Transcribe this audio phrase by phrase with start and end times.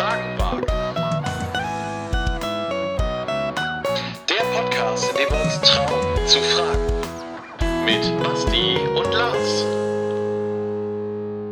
[0.00, 0.64] Fragen wagen.
[4.30, 6.86] Der Podcast, in dem wir uns trauen zu fragen.
[7.84, 9.66] Mit Basti und Lars.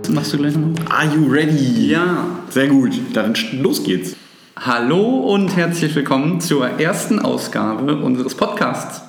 [0.08, 0.82] Machst du gleich nochmal?
[0.88, 1.90] Are you ready?
[1.90, 2.24] Ja.
[2.48, 2.98] Sehr gut.
[3.12, 4.16] Dann los geht's.
[4.58, 9.07] Hallo und herzlich willkommen zur ersten Ausgabe unseres Podcasts.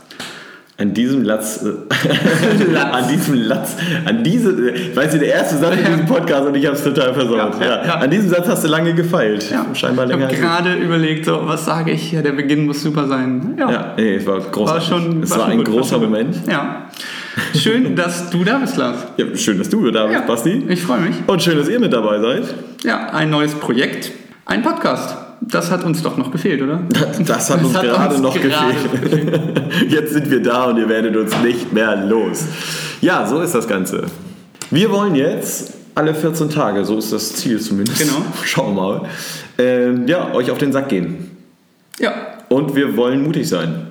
[0.80, 3.76] An diesem Latz, äh, an diesem Latz,
[4.06, 7.14] an diese, äh, weißt du, der erste Satz in diesem Podcast und ich hab's total
[7.14, 7.60] versaut.
[7.60, 7.94] Ja, Ja, ja, ja.
[7.96, 9.44] An diesem Satz hast du lange gefeilt.
[9.74, 10.24] Scheinbar ich länger.
[10.28, 12.22] habe als- gerade überlegt, so, was sage ich hier?
[12.22, 13.56] Der Beginn muss super sein.
[13.60, 14.90] Ja, Ja, nee, es war großartig.
[14.92, 15.24] war schon.
[15.24, 15.98] es war war schon ein großer.
[16.00, 16.48] Moment.
[16.48, 16.88] Ja.
[17.58, 19.06] Schön, dass du da bist, Lars.
[19.18, 20.64] Ja, schön, dass du da bist, Ja, Basti.
[20.70, 21.16] Ich freue mich.
[21.28, 22.44] Und schön, dass ihr mit dabei seid.
[22.84, 24.12] Ja, ein neues Projekt,
[24.46, 25.16] ein Podcast.
[25.42, 26.82] Das hat uns doch noch gefehlt, oder?
[27.26, 29.62] Das hat Das uns hat gerade uns noch gerade gefehlt.
[29.90, 32.46] Jetzt sind wir da und ihr werdet uns nicht mehr los.
[33.02, 34.06] Ja, so ist das Ganze.
[34.72, 38.00] Wir wollen jetzt alle 14 Tage, so ist das Ziel zumindest.
[38.00, 38.24] Genau.
[38.46, 39.02] Schauen wir mal.
[39.58, 41.32] Ähm, ja, euch auf den Sack gehen.
[42.00, 42.14] Ja.
[42.50, 43.88] Und wir wollen mutig sein.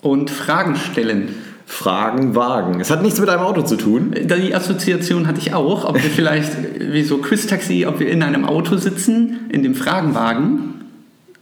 [0.00, 1.34] Und Fragen stellen.
[1.66, 2.80] Fragen wagen.
[2.80, 4.14] Es hat nichts mit einem Auto zu tun.
[4.14, 8.44] Die Assoziation hatte ich auch, ob wir vielleicht wie so Quiz-Taxi, ob wir in einem
[8.44, 10.85] Auto sitzen, in dem Fragenwagen.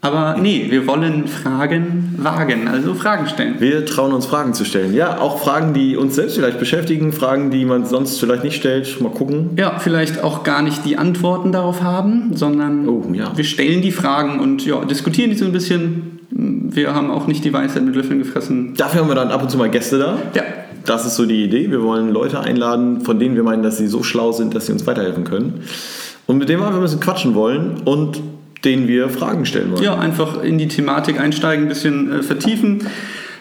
[0.04, 3.54] Aber nee, wir wollen Fragen wagen, also Fragen stellen.
[3.58, 4.92] Wir trauen uns Fragen zu stellen.
[4.94, 9.00] Ja, auch Fragen, die uns selbst vielleicht beschäftigen, Fragen, die man sonst vielleicht nicht stellt.
[9.00, 9.50] Mal gucken.
[9.56, 13.32] Ja, vielleicht auch gar nicht die Antworten darauf haben, sondern Oh, ja.
[13.34, 16.20] wir stellen die Fragen und ja, diskutieren die so ein bisschen.
[16.30, 18.74] Wir haben auch nicht die Weisheit mit Löffeln gefressen.
[18.76, 20.18] Dafür haben wir dann ab und zu mal Gäste da.
[20.34, 20.42] Ja,
[20.84, 21.70] Das ist so die Idee.
[21.70, 24.72] Wir wollen Leute einladen, von denen wir meinen, dass sie so schlau sind, dass sie
[24.72, 25.62] uns weiterhelfen können.
[26.26, 28.20] Und mit denen wir einfach ein bisschen quatschen wollen und
[28.64, 29.82] denen wir Fragen stellen wollen.
[29.82, 32.86] ja, einfach in die Thematik einsteigen, ein bisschen äh, vertiefen.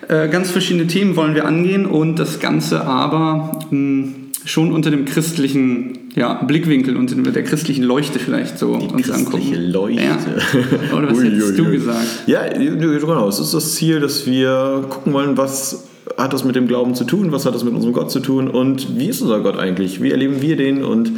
[0.07, 4.07] Äh, ganz verschiedene Themen wollen wir angehen und das Ganze aber mh,
[4.45, 9.71] schon unter dem christlichen ja, Blickwinkel, unter der christlichen Leuchte vielleicht so uns Christliche angucken.
[9.71, 10.03] Leuchte.
[10.03, 10.97] Ja.
[10.97, 11.71] Oder was Ui, hättest ui, du ui.
[11.71, 12.23] gesagt?
[12.27, 13.27] Ja, genau.
[13.29, 15.85] Es ist das Ziel, dass wir gucken wollen, was
[16.17, 18.47] hat das mit dem Glauben zu tun, was hat das mit unserem Gott zu tun
[18.47, 20.01] und wie ist unser Gott eigentlich?
[20.01, 20.83] Wie erleben wir den?
[20.83, 21.11] Und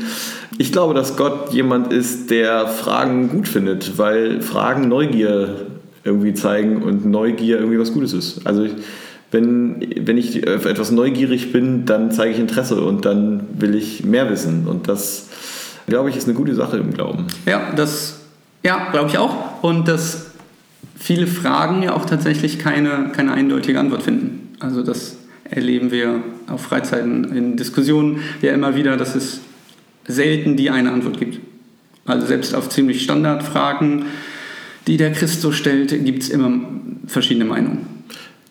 [0.57, 5.67] ich glaube, dass Gott jemand ist, der Fragen gut findet, weil Fragen Neugier
[6.03, 8.45] irgendwie zeigen und Neugier irgendwie was Gutes ist.
[8.45, 8.67] Also
[9.31, 14.05] wenn, wenn ich auf etwas neugierig bin, dann zeige ich Interesse und dann will ich
[14.05, 14.67] mehr wissen.
[14.67, 15.29] Und das,
[15.87, 17.25] glaube ich, ist eine gute Sache im Glauben.
[17.45, 18.21] Ja, das,
[18.63, 19.63] ja, glaube ich auch.
[19.63, 20.27] Und dass
[20.95, 24.44] viele Fragen ja auch tatsächlich keine, keine eindeutige Antwort finden.
[24.59, 29.41] Also das erleben wir auf Freizeiten in Diskussionen ja immer wieder, dass es
[30.07, 31.39] selten die eine Antwort gibt.
[32.05, 34.05] Also selbst auf ziemlich Standardfragen,
[34.87, 36.59] die der Christ so stellt, gibt es immer
[37.07, 37.87] verschiedene Meinungen.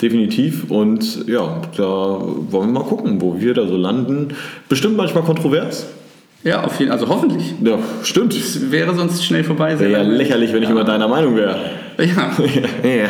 [0.02, 0.70] Definitiv.
[0.70, 4.34] Und ja, da wollen wir mal gucken, wo wir da so landen.
[4.68, 5.86] Bestimmt manchmal kontrovers.
[6.44, 7.54] Ja, auf jeden also hoffentlich.
[7.62, 8.34] Ja, stimmt.
[8.34, 9.76] Es wäre sonst schnell vorbei.
[9.76, 11.56] sehr Wäre ja lächerlich, wenn ich immer deiner Meinung wäre.
[11.98, 12.04] Ja,
[12.82, 13.06] ja.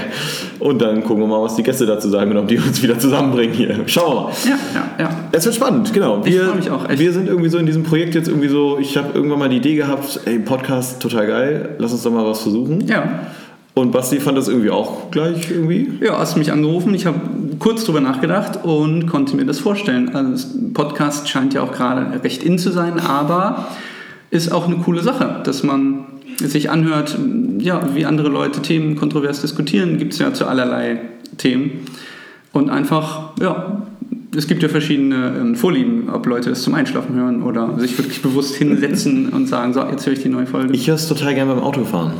[0.60, 2.96] Und dann gucken wir mal, was die Gäste dazu sagen und ob die uns wieder
[2.96, 3.80] zusammenbringen hier.
[3.86, 4.32] Schauen wir mal.
[4.44, 5.10] ja, ja, ja.
[5.32, 6.20] Es wird spannend, genau.
[6.24, 7.00] Ich Wir, freu mich auch, echt.
[7.00, 9.56] wir sind irgendwie so in diesem Projekt jetzt irgendwie so, ich habe irgendwann mal die
[9.56, 12.86] Idee gehabt, ey, Podcast total geil, lass uns doch mal was versuchen.
[12.86, 13.26] Ja,
[13.74, 15.98] Und Basti fand das irgendwie auch gleich irgendwie.
[16.00, 16.94] Ja, hast mich angerufen.
[16.94, 17.20] Ich habe
[17.58, 20.14] kurz drüber nachgedacht und konnte mir das vorstellen.
[20.14, 23.68] Also das Podcast scheint ja auch gerade recht in zu sein, aber
[24.30, 27.18] ist auch eine coole Sache, dass man sich anhört,
[27.58, 29.98] ja, wie andere Leute Themen kontrovers diskutieren.
[29.98, 31.00] Gibt es ja zu allerlei
[31.36, 31.86] Themen.
[32.52, 33.82] Und einfach, ja,
[34.36, 38.22] es gibt ja verschiedene ähm, Vorlieben, ob Leute es zum Einschlafen hören oder sich wirklich
[38.22, 40.72] bewusst hinsetzen und sagen, so, jetzt höre ich die neue Folge.
[40.72, 42.12] Ich höre es total gerne beim Autofahren.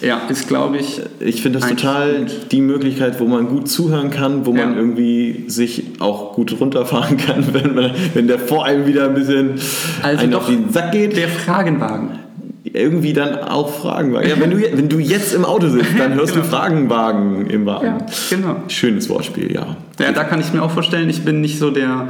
[0.00, 4.46] Ja, ist, glaube ich, Ich finde das total die Möglichkeit, wo man gut zuhören kann,
[4.46, 4.76] wo man Ja.
[4.76, 9.52] irgendwie sich auch gut runterfahren kann, wenn, man, wenn der vor einem wieder ein bisschen
[10.02, 11.16] Also einen auf den Sack geht.
[11.16, 12.10] der Fragenwagen.
[12.64, 14.28] irgendwie dann auch Fragen wagen.
[14.28, 16.44] Ja, wenn, du, wenn du jetzt im Auto sitzt, dann hörst Genau.
[16.44, 17.86] du Fragenwagen im Wagen.
[17.86, 17.98] Ja,
[18.30, 18.56] genau.
[18.68, 19.76] Schönes Wortspiel, ja.
[19.98, 22.08] Ja, da kann ich mir auch vorstellen, ich bin nicht so der,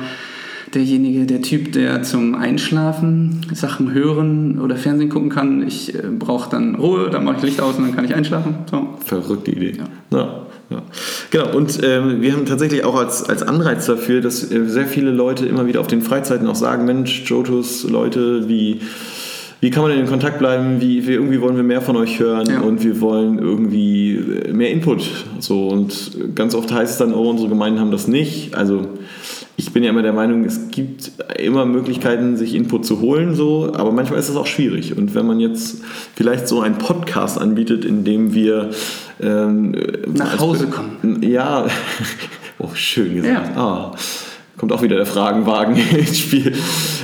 [0.74, 5.66] derjenige, der Typ, der zum Einschlafen Sachen hören oder Fernsehen gucken kann.
[5.66, 8.56] Ich äh, brauche dann Ruhe, dann mache ich Licht aus und dann kann ich einschlafen.
[8.70, 8.88] So.
[9.04, 9.74] Verrückte Idee.
[10.12, 10.44] Ja.
[10.70, 10.82] Ja,
[11.30, 15.10] Genau, und ähm, wir haben tatsächlich auch als, als Anreiz dafür, dass äh, sehr viele
[15.10, 18.82] Leute immer wieder auf den Freizeiten auch sagen, Mensch, Jotus, Leute, wie,
[19.60, 20.78] wie kann man denn in Kontakt bleiben?
[20.82, 22.60] Wie, wie irgendwie wollen wir mehr von euch hören Ja.
[22.60, 25.08] und wir wollen irgendwie äh, mehr Input.
[25.38, 28.54] So, und ganz oft heißt es dann, oh, unsere Gemeinden haben das nicht.
[28.54, 28.86] Also
[29.58, 33.72] ich bin ja immer der Meinung, es gibt immer Möglichkeiten, sich Input zu holen, so,
[33.74, 34.96] aber manchmal ist das auch schwierig.
[34.96, 35.82] Und wenn man jetzt
[36.14, 38.70] vielleicht so einen Podcast anbietet, in dem wir
[39.20, 39.74] ähm,
[40.14, 41.22] Nach Hause kommen.
[41.22, 41.66] Ja,
[42.58, 43.56] oh, schön gesagt.
[43.56, 43.60] Ja.
[43.60, 43.96] Ah,
[44.56, 46.52] kommt auch wieder der Fragenwagen ins Spiel.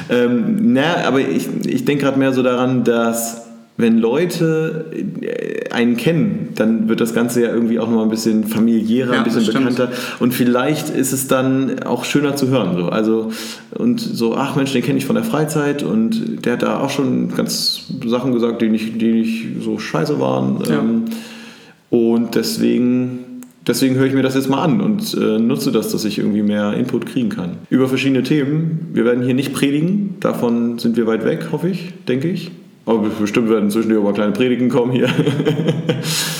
[0.08, 5.96] Ähm, na, aber ich, ich denke gerade mehr so daran, dass wenn Leute äh, einen
[5.96, 9.44] kennen, dann wird das Ganze ja irgendwie auch nochmal ein bisschen familiärer, Ja, ein bisschen
[9.44, 9.90] bekannter.
[10.20, 12.76] Und vielleicht ist es dann auch schöner zu hören.
[12.76, 12.88] So.
[12.88, 13.32] Also,
[13.72, 16.90] und so, ach Mensch, den kenne ich von der Freizeit und der hat da auch
[16.90, 20.62] schon ganz Sachen gesagt, die nicht, die nicht so scheiße waren.
[20.68, 20.78] Ja.
[20.78, 21.04] Ähm,
[21.90, 26.04] und deswegen, deswegen höre ich mir das jetzt mal an und äh, nutze das, dass
[26.04, 27.56] ich irgendwie mehr Input kriegen kann.
[27.70, 28.90] Über verschiedene Themen.
[28.92, 32.52] Wir werden hier nicht predigen, davon sind wir weit weg, hoffe ich, denke ich.
[32.86, 35.08] Aber bestimmt werden zwischendurch auch mal kleine Predigen kommen hier.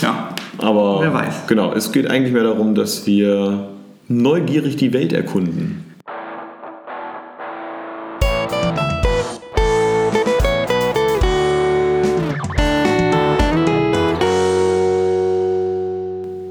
[0.02, 0.29] Ja.
[0.58, 1.46] Aber Wer weiß.
[1.46, 3.69] genau, es geht eigentlich mehr darum, dass wir
[4.08, 5.85] neugierig die Welt erkunden.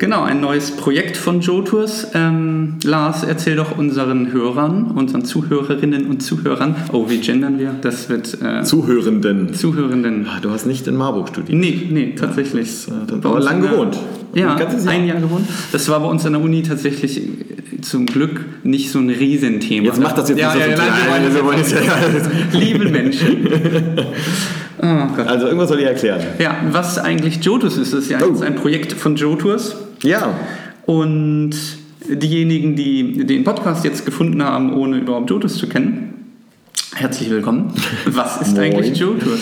[0.04, 2.08] Genau, ein neues Projekt von Joe Tours.
[2.14, 7.74] Ähm, Lars, erzähl doch unseren Hörern, unseren Zuhörerinnen und Zuhörern, oh, wie gendern wir?
[7.82, 9.54] Das wird äh, Zuhörenden.
[9.54, 10.28] Zuhörenden.
[10.30, 11.58] Ah, Du hast nicht in Marburg studiert.
[11.58, 12.68] Nee, nee, tatsächlich.
[12.68, 13.98] das, äh, das war lang gewohnt.
[14.36, 15.48] Ja, Ein ein Jahr gewohnt.
[15.72, 19.86] Das war bei uns an der Uni tatsächlich äh, zum Glück nicht so ein Riesenthema.
[19.86, 20.76] Jetzt macht das jetzt ja, nicht so ja,
[21.30, 23.48] das wollen jetzt es ja- Liebe Menschen.
[24.86, 25.22] Oh.
[25.22, 26.20] Also irgendwas soll ich erklären.
[26.40, 28.42] Ja, was eigentlich Jotus ist, ist ja Oh.
[28.42, 29.78] ein Projekt von Jotus.
[30.04, 30.38] Ja,
[30.86, 31.52] Und
[32.10, 36.36] diejenigen, die den Podcast jetzt gefunden haben, ohne überhaupt Jotus zu kennen,
[36.94, 37.74] herzlich willkommen.
[38.08, 39.40] Was ist eigentlich Jotus?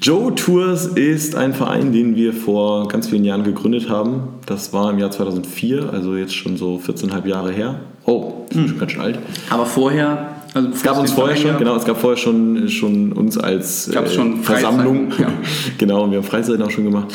[0.00, 4.22] Joe Tours ist ein Verein, den wir vor ganz vielen Jahren gegründet haben.
[4.46, 7.80] Das war im Jahr 2004, also jetzt schon so 14,5 Jahre her.
[8.06, 9.18] Oh, schon ganz schön alt.
[9.50, 13.36] Aber vorher, also Es gab uns vorher schon, genau, es gab vorher schon, schon uns
[13.36, 15.12] als äh, schon Versammlung.
[15.18, 15.28] Ja.
[15.78, 17.14] genau, und wir haben Freizeiten auch schon gemacht.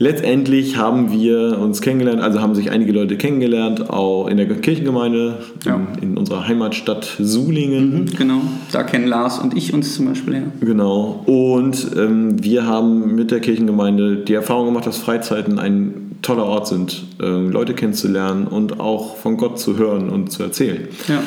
[0.00, 5.38] Letztendlich haben wir uns kennengelernt, also haben sich einige Leute kennengelernt, auch in der Kirchengemeinde,
[5.64, 5.74] Ja.
[6.00, 8.08] in, in unserer Heimatstadt Sulingen.
[8.16, 8.40] Genau,
[8.70, 10.42] da kennen Lars und ich uns zum Beispiel her.
[10.60, 11.24] Genau.
[11.26, 16.68] Und ähm, wir haben mit der Kirchengemeinde die Erfahrung gemacht, dass Freizeiten ein toller Ort
[16.68, 20.86] sind, ähm, Leute kennenzulernen und auch von Gott zu hören und zu erzählen.
[21.08, 21.20] Ja.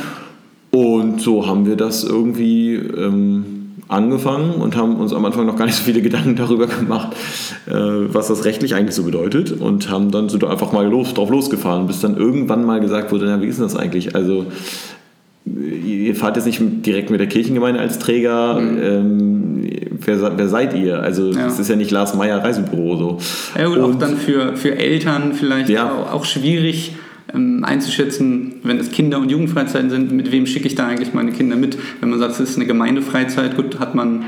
[0.72, 3.61] Und so haben wir das irgendwie ähm,
[3.92, 7.16] angefangen und haben uns am Anfang noch gar nicht so viele Gedanken darüber gemacht,
[7.68, 11.30] äh, was das rechtlich eigentlich so bedeutet und haben dann so einfach mal los, drauf
[11.30, 14.16] losgefahren, bis dann irgendwann mal gesagt wurde, na, wie ist denn das eigentlich?
[14.16, 14.46] Also
[15.46, 18.58] ihr fahrt jetzt nicht direkt mit der Kirchengemeinde als Träger.
[18.60, 19.64] Ähm,
[20.06, 21.02] wer, wer seid ihr?
[21.02, 21.34] Also Mhm.
[21.34, 21.48] Ja.
[21.48, 23.18] es ist ja nicht Lars Meyer Reisebüro so.
[23.60, 25.92] Ja auch Und- dann für, für Eltern vielleicht Ja.
[25.92, 26.94] auch, auch schwierig
[27.34, 31.32] ähm, einzuschätzen, wenn es Kinder- und Jugendfreizeiten sind, mit wem schicke ich da eigentlich meine
[31.32, 31.78] Kinder mit?
[32.00, 34.26] Wenn man sagt, es ist eine Gemeindefreizeit, gut, hat man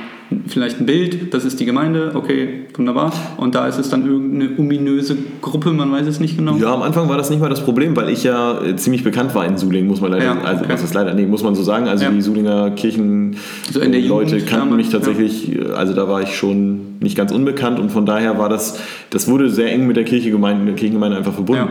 [0.48, 3.14] vielleicht ein Bild, das ist die Gemeinde, okay, wunderbar.
[3.38, 6.56] Und da ist es dann irgendeine ominöse Gruppe, man weiß es nicht genau.
[6.58, 9.36] Ja, am Anfang war das nicht mal das Problem, weil ich ja äh, ziemlich bekannt
[9.36, 10.74] war in Sulingen, muss man leider, Ja, also okay.
[10.74, 11.88] was ist leider, nee, muss man so sagen.
[11.88, 12.12] Also Ja.
[12.12, 13.36] die Sulinger Kirchen
[13.70, 17.16] So äh, Leute Jugend kannten damals, mich tatsächlich, äh, also da war ich schon nicht
[17.16, 18.80] ganz unbekannt und von daher war das,
[19.10, 21.70] das wurde sehr eng mit der Kirchengemeinde, der Kirchengemeinde einfach verbunden.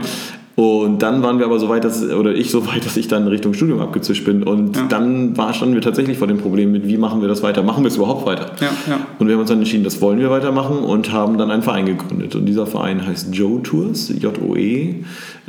[0.54, 3.26] Und dann waren wir aber so weit, dass, oder ich so weit, dass ich dann
[3.26, 4.42] Richtung Studium abgezischt bin.
[4.42, 4.82] Und Ja.
[4.88, 7.62] dann war, standen wir tatsächlich vor dem Problem mit, wie machen wir das weiter?
[7.62, 8.50] Machen wir es überhaupt weiter?
[8.60, 9.06] Ja, ja.
[9.18, 11.86] Und wir haben uns dann entschieden, das wollen wir weitermachen und haben dann einen Verein
[11.86, 12.34] gegründet.
[12.36, 14.96] Und dieser Verein heißt Joe Tours, J-O-E.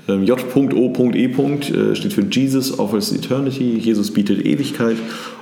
[0.07, 1.25] Ähm, J.O.E.
[1.25, 4.97] äh, steht für Jesus Offers Eternity, Jesus bietet Ewigkeit.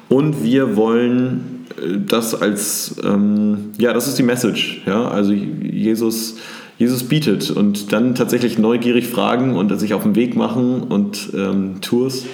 [0.09, 4.81] Und wir wollen äh, das als, ähm, ja, das ist die Message.
[4.85, 5.07] Ja?
[5.07, 6.35] Also Jesus,
[6.81, 11.79] Jesus bietet und dann tatsächlich neugierig fragen und sich auf den Weg machen und ähm,
[11.79, 12.25] Tours.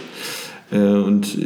[0.71, 1.37] Äh, Und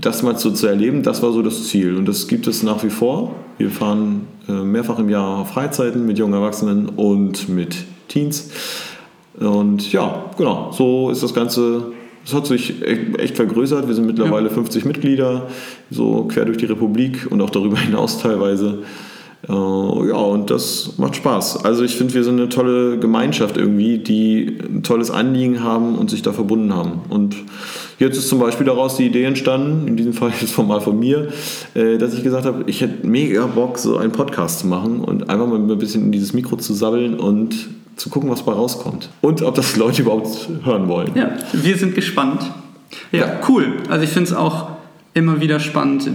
[0.00, 1.94] das mal so zu erleben, das war so das Ziel.
[1.94, 3.36] Und das gibt es nach wie vor.
[3.56, 7.76] Wir fahren äh, mehrfach im Jahr auf Freizeiten mit jungen Erwachsenen und mit
[8.08, 8.50] Teens.
[9.38, 11.92] Und ja, genau, so ist das Ganze.
[12.26, 12.82] Es hat sich
[13.16, 13.86] echt vergrößert.
[13.86, 15.46] Wir sind mittlerweile 50 Mitglieder,
[15.88, 18.82] so quer durch die Republik und auch darüber hinaus teilweise.
[19.50, 21.64] Äh, ja, und das macht Spaß.
[21.64, 26.08] Also ich finde, wir sind eine tolle Gemeinschaft irgendwie, die ein tolles Anliegen haben und
[26.10, 27.00] sich da verbunden haben.
[27.08, 27.34] Und
[27.98, 31.28] jetzt ist zum Beispiel daraus die Idee entstanden, in diesem Fall jetzt mal von mir,
[31.74, 35.28] äh, dass ich gesagt habe, ich hätte mega Bock, so einen Podcast zu machen und
[35.28, 37.54] einfach mal ein bisschen in dieses Mikro zu sabbeln und
[37.96, 39.10] zu gucken, was bei rauskommt.
[39.20, 41.10] Und ob das Leute überhaupt hören wollen.
[41.16, 42.42] Ja, wir sind gespannt.
[43.10, 43.40] Ja, Ja.
[43.48, 43.66] cool.
[43.88, 44.68] Also ich finde es auch
[45.12, 46.08] immer wieder spannend,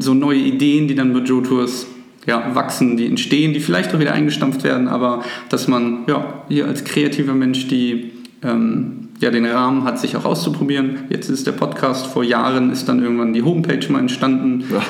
[0.00, 1.86] so neue Ideen, die dann bei Joe Tours
[2.26, 6.66] ja, wachsen, die entstehen, die vielleicht auch wieder eingestampft werden, aber dass man ja, hier
[6.66, 8.12] als kreativer Mensch die
[8.42, 11.04] ähm, ja, den Rahmen hat, sich auch auszuprobieren.
[11.08, 14.64] Jetzt ist der Podcast, vor Jahren ist dann irgendwann die Homepage mal entstanden.
[14.72, 14.82] Ja.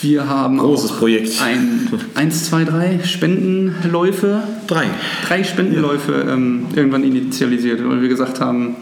[0.00, 1.40] Wir haben Großes auch Projekt.
[1.42, 4.86] ein 1, 2, 3 Spendenläufe Drei.
[5.26, 8.76] drei Spendenläufe ähm, irgendwann initialisiert, weil wir gesagt haben,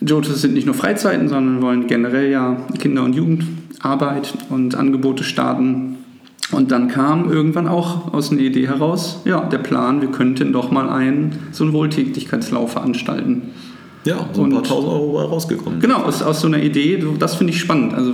[0.00, 5.95] Jotos sind nicht nur Freizeiten, sondern wollen generell ja Kinder- und Jugendarbeit und Angebote starten.
[6.52, 10.70] Und dann kam irgendwann auch aus einer Idee heraus, ja, der Plan, wir könnten doch
[10.70, 13.42] mal einen so einen Wohltätigkeitslauf veranstalten.
[14.04, 15.80] Ja, so ein Und- paar tausend Euro bei rausgekommen.
[15.80, 17.92] Genau, aus, aus so einer Idee, das finde ich spannend.
[17.92, 18.12] Also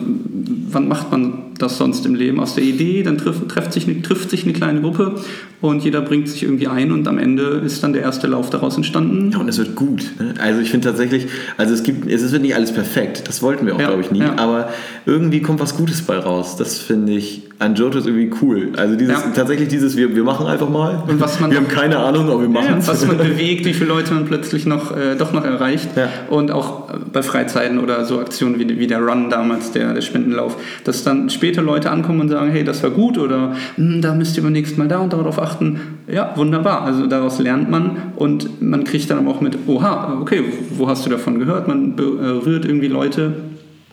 [0.70, 2.40] wann macht man das sonst im Leben?
[2.40, 5.16] Aus der Idee, dann trifft, trifft, sich, eine- trifft sich eine kleine Gruppe
[5.60, 8.78] und jeder bringt sich irgendwie ein und am Ende ist dann der erste Lauf daraus
[8.78, 9.32] entstanden.
[9.32, 10.10] Ja, und es wird gut.
[10.18, 10.32] Ne?
[10.42, 11.26] Also ich finde tatsächlich,
[11.58, 13.24] also es gibt, es wird nicht alles perfekt.
[13.28, 14.20] Das wollten wir auch, Ja, glaube ich, nie.
[14.20, 14.38] ja.
[14.38, 14.70] Aber
[15.04, 16.56] irgendwie kommt was Gutes bei raus.
[16.56, 18.72] Das finde ich an Jojo ist irgendwie cool.
[18.76, 19.30] Also dieses, Ja.
[19.34, 21.02] tatsächlich dieses, wir, wir machen einfach mal.
[21.06, 22.88] Und was man wir haben keine Ahnung, aber wir machen Ja, es.
[22.88, 25.88] was man bewegt, wie viele Leute man plötzlich noch, äh, doch noch erreicht.
[25.96, 26.08] Ja.
[26.28, 30.00] Und auch äh, bei Freizeiten oder so Aktionen wie, wie der Run damals, der, der
[30.02, 34.14] Spendenlauf, dass dann später Leute ankommen und sagen, hey, das war gut oder "Hm, da
[34.14, 35.80] müsst ihr beim nächsten Mal da und darauf achten.
[36.12, 36.82] Ja, wunderbar.
[36.82, 40.42] Also daraus lernt man und man kriegt dann aber auch mit, oha, okay,
[40.76, 41.68] wo hast du davon gehört?
[41.68, 43.32] Man berührt irgendwie Leute,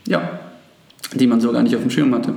[0.08, 0.22] ja,
[1.14, 2.34] die man so gar nicht auf dem Schirm hatte.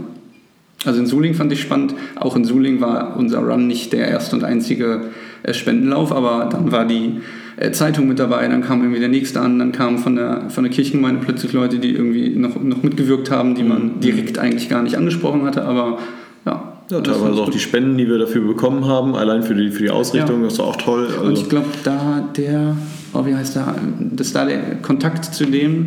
[0.85, 1.95] Also in Suling fand ich spannend.
[2.17, 5.11] Auch in Suling war unser Run nicht der erste und einzige
[5.43, 7.21] äh, Spendenlauf, aber dann war die
[7.57, 10.65] äh, Zeitung mit dabei, dann kam irgendwie der nächste an, dann kamen von der, von
[10.65, 14.83] der Kirchengemeinde plötzlich Leute, die irgendwie noch, noch mitgewirkt haben, die man direkt eigentlich gar
[14.83, 15.99] nicht angesprochen hatte, aber
[16.47, 16.69] ja.
[16.91, 19.91] Ja, teilweise auch die Spenden, die wir dafür bekommen haben, allein für die, für die
[19.91, 20.49] Ausrichtung, Ja.
[20.49, 21.07] das war auch toll.
[21.21, 22.77] Und Also, ich glaube, da der,
[23.15, 23.75] oh, wie heißt der,
[24.11, 25.87] dass da der Kontakt zu dem,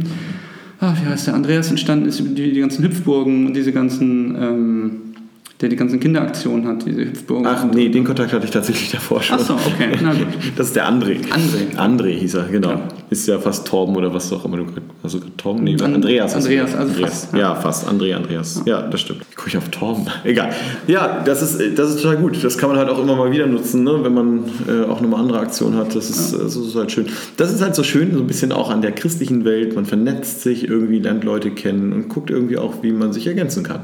[0.80, 4.92] ah, wie heißt der, Andreas entstanden ist, die, die ganzen Hüpfburgen und diese ganzen, ähm,
[5.62, 7.48] der die ganzen Kinderaktionen hat, diese Hüpfburgen.
[7.48, 9.38] ach nee, den Kontakt hatte ich tatsächlich davor schon.
[9.40, 10.28] Ach so, okay, na gut.
[10.56, 11.20] Das ist der André.
[11.30, 11.78] André.
[11.78, 12.72] André hieß er, genau.
[12.72, 12.88] Ja.
[13.16, 14.82] Ist ja fast Torben oder was auch immer du gerade.
[15.02, 15.64] Also Torben?
[15.64, 16.36] Nee, An- Andreas.
[16.36, 17.10] Andreas, also Andreas.
[17.26, 17.40] fast, Ja.
[17.40, 17.56] ja.
[17.56, 17.88] fast.
[17.88, 18.62] André, Andreas.
[18.66, 19.22] Ja, das stimmt.
[19.36, 20.06] Guck ich auf Torben.
[20.26, 20.50] Egal.
[20.88, 22.44] Ja, das ist, das ist total gut.
[22.44, 24.00] Das kann man halt auch immer mal wieder nutzen, ne?
[24.04, 25.96] wenn man äh, auch nochmal andere Aktionen hat.
[25.96, 27.06] Das ist, das ist halt schön.
[27.38, 29.76] Das ist halt so schön, so ein bisschen auch an der christlichen Welt.
[29.76, 33.64] Man vernetzt sich irgendwie, lernt Leute kennen und guckt irgendwie auch, wie man sich ergänzen
[33.64, 33.82] kann.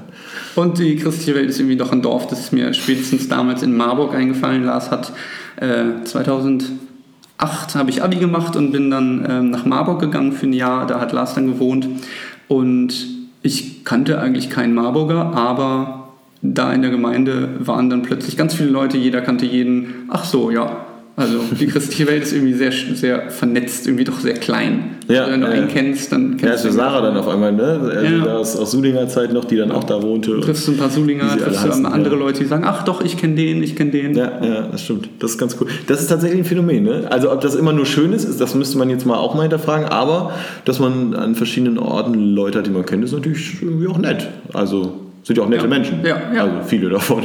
[0.55, 3.77] Und die christliche Welt ist irgendwie doch ein Dorf, das ist mir spätestens damals in
[3.77, 4.65] Marburg eingefallen.
[4.65, 5.13] Lars hat
[5.57, 6.03] äh,
[7.41, 10.85] 2008 habe ich Abi gemacht und bin dann ähm, nach Marburg gegangen für ein Jahr.
[10.85, 11.87] Da hat Lars dann gewohnt
[12.47, 12.93] und
[13.41, 16.09] ich kannte eigentlich keinen Marburger, aber
[16.43, 20.07] da in der Gemeinde waren dann plötzlich ganz viele Leute, jeder kannte jeden.
[20.09, 20.85] Ach so, ja.
[21.21, 24.95] Also die christliche Welt ist irgendwie sehr, sehr vernetzt, irgendwie doch sehr klein.
[25.07, 25.73] Ja, Wenn du ja, einen ja.
[25.73, 26.73] kennst, dann kennst Ja, ist für ihn.
[26.73, 27.63] Sarah dann auf einmal, ne?
[27.63, 28.25] Also Ja.
[28.25, 30.39] da aus, aus Sulinger Zeit noch, die dann auch da wohnte.
[30.39, 32.19] triffst du ein paar Sulinger, triffst du andere ja.
[32.19, 34.15] Leute, die sagen, ach doch, ich kenne den, ich kenne den.
[34.15, 35.09] Ja, ja, das stimmt.
[35.19, 35.67] Das ist ganz cool.
[35.87, 36.83] Das ist tatsächlich ein Phänomen.
[36.83, 37.07] Ne?
[37.09, 39.87] Also ob das immer nur schön ist, das müsste man jetzt mal auch mal hinterfragen.
[39.87, 40.31] Aber
[40.65, 44.27] dass man an verschiedenen Orten Leute hat, die man kennt, ist natürlich irgendwie auch nett.
[44.53, 45.69] Also sind ja auch nette Ja.
[45.69, 45.99] Menschen.
[46.03, 46.43] Ja, ja.
[46.43, 47.23] Also viele davon.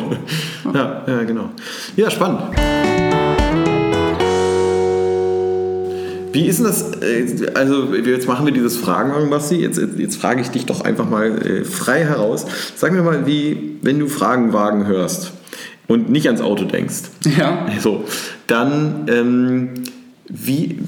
[0.74, 1.50] Ja, ja, genau.
[1.96, 2.40] Ja, spannend.
[6.36, 6.92] Wie ist denn das?
[7.02, 9.56] äh, Also, jetzt machen wir dieses Fragen, Basti.
[9.56, 12.44] Jetzt, jetzt frage ich dich doch einfach mal äh, frei heraus.
[12.76, 15.32] Sag mir mal, wie, wenn du Fragenwagen hörst
[15.86, 17.04] und nicht ans Auto denkst,
[17.38, 17.66] Ja.
[17.80, 18.04] so,
[18.46, 19.70] dann ähm,
[20.28, 20.78] wie,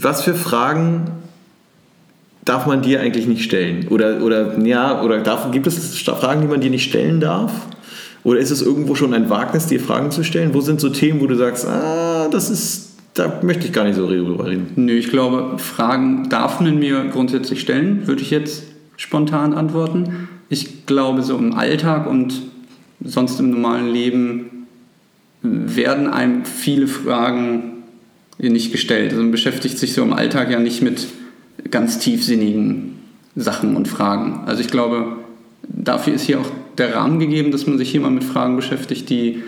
[0.00, 1.10] was für Fragen
[2.44, 3.86] darf man dir eigentlich nicht stellen?
[3.88, 7.52] Oder, oder, ja, oder darf, gibt es Fragen, die man dir nicht stellen darf?
[8.24, 10.54] Oder ist es irgendwo schon ein Wagnis, dir Fragen zu stellen?
[10.54, 12.87] Wo sind so Themen, wo du sagst, ah, das ist,
[13.18, 14.68] da möchte ich gar nicht so drüber reden?
[14.76, 18.64] Nö, ich glaube, Fragen darf man mir grundsätzlich stellen, würde ich jetzt
[18.96, 20.28] spontan antworten.
[20.48, 22.42] Ich glaube, so im Alltag und
[23.02, 24.66] sonst im normalen Leben
[25.42, 27.82] werden einem viele Fragen
[28.38, 29.10] nicht gestellt.
[29.10, 31.06] Also man beschäftigt sich so im Alltag ja nicht mit
[31.70, 32.98] ganz tiefsinnigen
[33.36, 34.40] Sachen und Fragen.
[34.46, 35.16] Also ich glaube,
[35.62, 39.10] dafür ist hier auch der Rahmen gegeben, dass man sich hier mal mit Fragen beschäftigt,
[39.10, 39.42] die,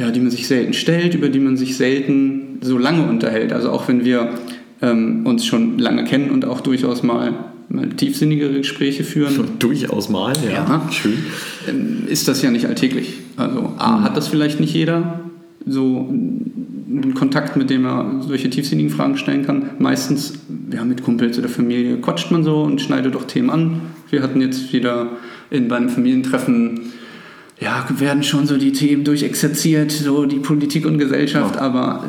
[0.00, 3.52] ja, die man sich selten stellt, über die man sich selten so lange unterhält.
[3.52, 4.30] Also auch wenn wir
[4.80, 7.34] ähm, uns schon lange kennen und auch durchaus mal,
[7.68, 10.52] mal tiefsinnigere Gespräche führen, Durchaus mal, ja.
[10.52, 10.88] Ja.
[10.90, 11.18] Schön.
[11.68, 13.18] ähm, ist das ja nicht alltäglich.
[13.36, 15.20] Also A, hat das vielleicht nicht jeder
[15.66, 19.68] so einen Kontakt, mit dem er solche tiefsinnigen Fragen stellen kann.
[19.78, 20.32] Meistens,
[20.72, 23.80] ja, mit Kumpels oder Familie quatscht man so und schneidet doch Themen an.
[24.08, 25.08] Wir hatten jetzt wieder
[25.50, 26.80] in, beim Familientreffen,
[27.60, 32.04] ja, werden schon so die Themen durchexerziert, so die Politik und Gesellschaft, aber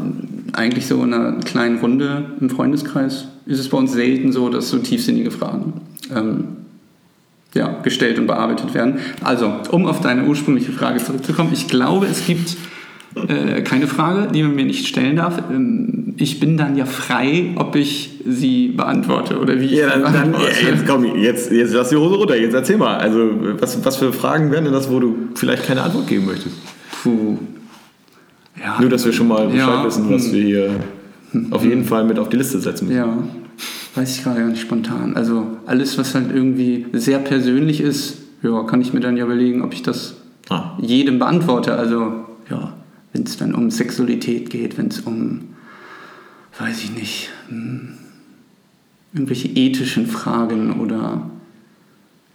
[0.54, 4.70] eigentlich so in einer kleinen Runde im Freundeskreis ist es bei uns selten so, dass
[4.70, 5.74] so tiefsinnige Fragen
[6.16, 6.46] ähm,
[7.54, 9.00] ja, gestellt und bearbeitet werden.
[9.24, 12.56] Also, um auf deine ursprüngliche Frage zurückzukommen, ich glaube, es gibt
[13.28, 15.42] äh, keine Frage, die man mir nicht stellen darf.
[15.52, 20.04] Ähm, ich bin dann ja frei, ob ich sie beantworte oder wie ich Ja, dann,
[20.04, 20.66] dann beantworte.
[20.70, 22.38] jetzt komm, jetzt, jetzt lass die Hose runter.
[22.38, 22.98] Jetzt erzähl mal.
[22.98, 26.56] Also, was, was für Fragen wären denn das, wo du vielleicht keine Antwort geben möchtest?
[27.04, 27.38] Puh.
[28.60, 30.34] Ja, Nur, dass wir schon mal Bescheid Ja, wissen, was hm.
[30.34, 30.70] wir hier
[31.52, 32.98] auf jeden Fall mit auf die Liste setzen müssen.
[33.00, 33.18] Ja,
[33.96, 35.16] weiß ich gerade gar nicht spontan.
[35.16, 39.62] Also alles, was halt irgendwie sehr persönlich ist, ja, kann ich mir dann ja überlegen,
[39.64, 40.16] ob ich das
[40.50, 40.78] Ah.
[40.82, 41.74] jedem beantworte.
[41.76, 42.12] Also,
[42.50, 42.74] ja,
[43.14, 45.42] wenn es dann um Sexualität geht, wenn es um,
[46.60, 47.90] weiß ich nicht, hm,
[49.14, 51.30] irgendwelche ethischen Fragen oder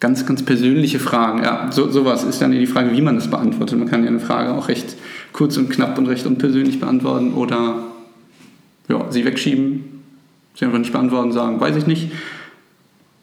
[0.01, 1.43] ganz, ganz persönliche Fragen.
[1.43, 3.79] Ja, so, sowas ist dann die Frage, wie man das beantwortet.
[3.79, 4.97] Man kann ja eine Frage auch recht
[5.33, 7.83] kurz und knapp und recht unpersönlich beantworten oder
[8.89, 9.85] ja, sie wegschieben,
[10.55, 12.11] sie einfach nicht beantworten, sagen, weiß ich nicht.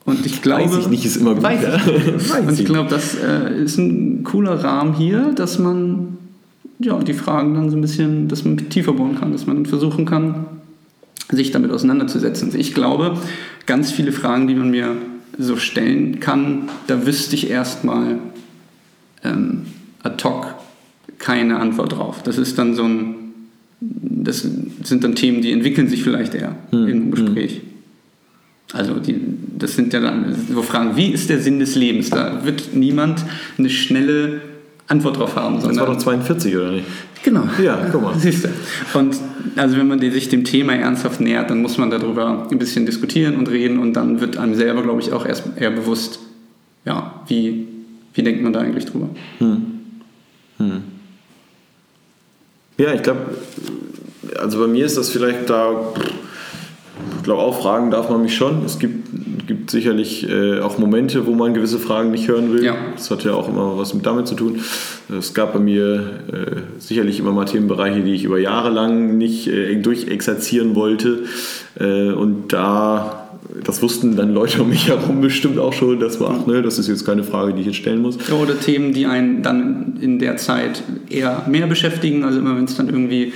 [0.06, 1.44] Und ich glaube, Weiß ich nicht, ist immer gut.
[1.44, 1.76] Weiß ja.
[1.76, 6.18] ich Weiß und ich glaube, das äh, ist ein cooler Rahmen hier, dass man
[6.80, 10.06] ja, die Fragen dann so ein bisschen, dass man tiefer bohren kann, dass man versuchen
[10.06, 10.46] kann,
[11.30, 12.52] sich damit auseinanderzusetzen.
[12.58, 13.18] Ich glaube,
[13.66, 14.96] ganz viele Fragen, die man mir
[15.38, 18.20] so stellen kann, da wüsste ich erstmal
[19.24, 19.64] ähm,
[20.04, 20.56] ad hoc
[21.18, 22.22] keine Antwort drauf.
[22.24, 23.16] Das ist dann so ein,
[23.80, 24.48] das
[24.84, 27.62] sind dann Themen, die entwickeln sich vielleicht eher Hm, im Gespräch.
[28.74, 29.20] Also die,
[29.58, 32.10] das sind ja dann so Fragen, wie ist der Sinn des Lebens?
[32.10, 33.24] Da wird niemand
[33.58, 34.42] eine schnelle
[34.88, 35.56] Antwort drauf haben.
[35.62, 36.86] Das war doch 42, oder nicht?
[37.24, 37.44] Genau.
[37.64, 38.14] Ja, guck mal.
[38.20, 38.50] Siehst du.
[39.00, 39.16] Und
[39.56, 42.86] also wenn man die- sich dem Thema ernsthaft nähert, dann muss man darüber ein bisschen
[42.86, 46.20] diskutieren und reden und dann wird einem selber, glaube ich, auch erst eher bewusst,
[46.86, 47.66] ja, wie,
[48.14, 49.08] wie denkt man da eigentlich drüber?
[52.78, 53.22] Ja, ich glaube,
[54.40, 55.72] also bei mir ist das vielleicht da,
[57.18, 58.66] ich glaube auch fragen darf man mich schon.
[58.66, 59.08] Es gibt,
[59.48, 62.64] gibt sicherlich äh, auch Momente, wo man gewisse Fragen nicht hören will.
[62.64, 62.76] Ja.
[62.96, 64.60] Das hat ja auch immer was mit damit zu tun.
[65.10, 69.48] Es gab bei mir äh, sicherlich immer mal Themenbereiche, die ich über Jahre lang nicht
[69.48, 71.24] äh, durchexerzieren wollte.
[71.80, 76.38] Äh, und da, das wussten dann Leute um mich herum bestimmt auch schon, das war,
[76.40, 78.18] ach ne, das ist jetzt keine Frage, die ich jetzt stellen muss.
[78.32, 82.76] Oder Themen, die einen dann in der Zeit eher mehr beschäftigen, also immer wenn es
[82.76, 83.34] dann irgendwie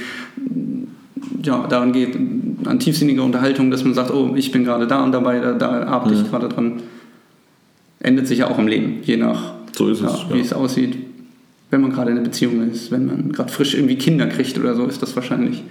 [1.44, 2.16] ja, daran geht,
[2.66, 5.84] an tiefsinnige Unterhaltung, dass man sagt, oh, ich bin gerade da und dabei, da, da
[5.84, 6.22] arbeite Mhm.
[6.22, 6.74] ich gerade dran.
[8.00, 10.44] Ändert sich ja auch im Leben, je nach So ist es, ja, wie ja.
[10.44, 10.98] es aussieht.
[11.70, 14.76] Wenn man gerade in einer Beziehung ist, wenn man gerade frisch irgendwie Kinder kriegt oder
[14.76, 15.64] so, ist das wahrscheinlich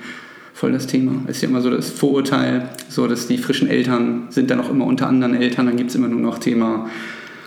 [0.53, 1.12] voll das Thema.
[1.29, 4.85] Ist ja immer so das Vorurteil, so dass die frischen Eltern sind dann auch immer
[4.87, 6.88] unter anderen Eltern, dann gibt es immer nur noch Thema,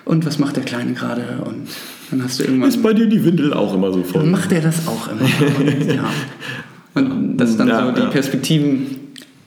[0.06, 1.21] und was macht der Kleine gerade?
[1.45, 1.67] Und
[2.10, 2.69] dann hast du irgendwann.
[2.69, 4.23] Ist bei dir die Windel auch immer so voll?
[4.25, 5.21] Macht er das auch immer?
[5.60, 6.10] Und, ja.
[6.95, 8.08] Und dass dann Ja, so die ja.
[8.08, 8.88] Perspektiven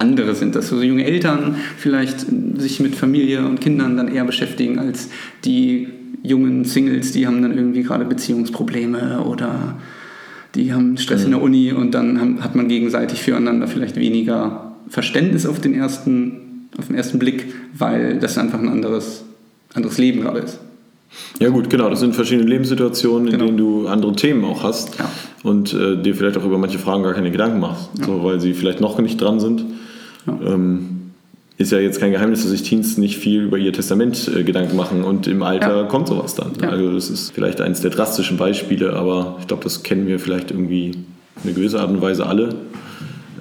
[0.03, 2.27] andere sind, dass so junge Eltern vielleicht
[2.59, 5.09] sich mit Familie und Kindern dann eher beschäftigen als
[5.45, 5.89] die
[6.23, 9.77] jungen Singles, die haben dann irgendwie gerade Beziehungsprobleme oder
[10.55, 14.73] die haben Stress in der Uni und dann haben, hat man gegenseitig füreinander vielleicht weniger
[14.89, 19.25] Verständnis auf den ersten, auf den ersten Blick, weil das einfach ein anderes,
[19.75, 20.61] anderes Leben gerade ist.
[21.41, 21.91] Ja gut, genau.
[21.91, 23.47] Das sind verschiedene Lebenssituationen, in Genau.
[23.47, 25.11] denen du andere Themen auch hast Ja.
[25.43, 28.55] und äh, dir vielleicht auch über manche Fragen gar keine Gedanken machst, so, weil sie
[28.55, 29.65] vielleicht noch nicht dran sind.
[30.27, 30.39] Ja.
[30.55, 30.89] Ähm,
[31.59, 34.75] ist ja jetzt kein Geheimnis, dass sich Teens nicht viel über ihr Testament äh, Gedanken
[34.77, 35.85] machen und im Alter Ja.
[35.85, 36.53] kommt sowas dann.
[36.61, 36.71] Ja.
[36.71, 40.51] Also das ist vielleicht eines der drastischen Beispiele, aber ich glaube, das kennen wir vielleicht
[40.51, 41.05] irgendwie in
[41.45, 42.55] einer gewissen Art und Weise alle,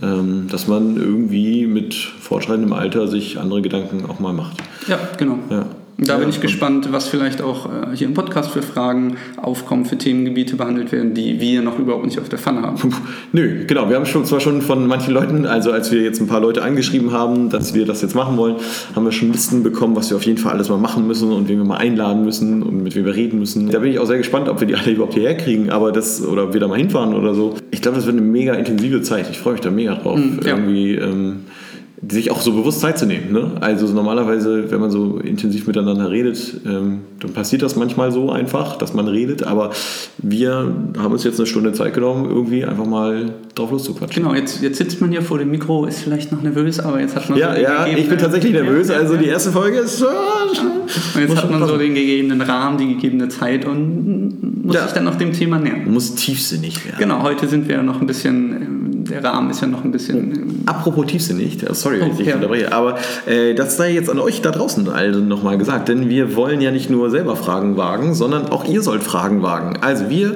[0.03, 4.57] ähm, dass man irgendwie mit fortschreitendem Alter sich andere Gedanken auch mal macht.
[4.87, 5.39] Ja, genau.
[5.49, 5.65] Ja.
[5.97, 9.97] Da bin ich gespannt, was vielleicht auch äh, hier im Podcast für Fragen aufkommen, für
[9.97, 12.91] Themengebiete behandelt werden, die wir noch überhaupt nicht auf der Pfanne haben.
[13.33, 13.87] Nö, genau.
[13.87, 16.63] Wir haben schon, zwar schon von manchen Leuten, also als wir jetzt ein paar Leute
[16.63, 18.55] angeschrieben haben, dass wir das jetzt machen wollen,
[18.95, 21.47] haben wir schon Listen bekommen, was wir auf jeden Fall alles mal machen müssen und
[21.47, 23.69] wen wir mal einladen müssen und mit wem wir reden müssen.
[23.69, 26.25] Da bin ich auch sehr gespannt, ob wir die alle überhaupt hierher kriegen, aber das,
[26.25, 27.55] oder ob wir da mal hinfahren oder so.
[27.69, 29.29] Ich glaube, das wird eine mega intensive Zeit.
[29.29, 30.17] Ich freue mich da mega drauf.
[30.17, 30.55] Mm, ja.
[30.55, 31.41] Irgendwie, ähm,
[32.09, 33.31] sich auch so bewusst Zeit zu nehmen.
[33.31, 33.51] Ne?
[33.61, 38.75] Also normalerweise, wenn man so intensiv miteinander redet, ähm, dann passiert das manchmal so einfach,
[38.77, 39.43] dass man redet.
[39.43, 39.69] Aber
[40.17, 40.51] wir
[40.97, 44.23] haben uns jetzt eine Stunde Zeit genommen, irgendwie einfach mal drauf loszuquatschen.
[44.23, 47.15] Genau, jetzt, jetzt sitzt man hier vor dem Mikro, ist vielleicht noch nervös, aber jetzt
[47.15, 48.87] hat man Ja, so ja, ich bin tatsächlich nervös.
[48.87, 49.31] Ja, ja, Also die ja.
[49.33, 50.01] erste Folge ist.
[50.01, 54.75] äh, Und jetzt hat schon man so den gegebenen Rahmen, die gegebene Zeit und muss
[54.75, 54.83] Ja.
[54.85, 55.83] sich dann auch dem Thema nähern.
[55.91, 56.97] muss tiefsinnig werden.
[56.99, 58.70] Genau, heute sind wir ja noch ein bisschen, ähm,
[59.05, 60.17] der Rahmen ist ja noch ein bisschen.
[60.35, 62.35] ähm, Apropos tiefsinnig, äh, sorry, wenn ich Oh, dich ja.
[62.35, 66.35] unterbreche, aber äh, das sei jetzt an euch da draußen also nochmal gesagt, denn wir
[66.35, 69.77] wollen ja nicht nur selber Fragen wagen, sondern auch ihr sollt Fragen wagen.
[69.81, 70.35] Also wir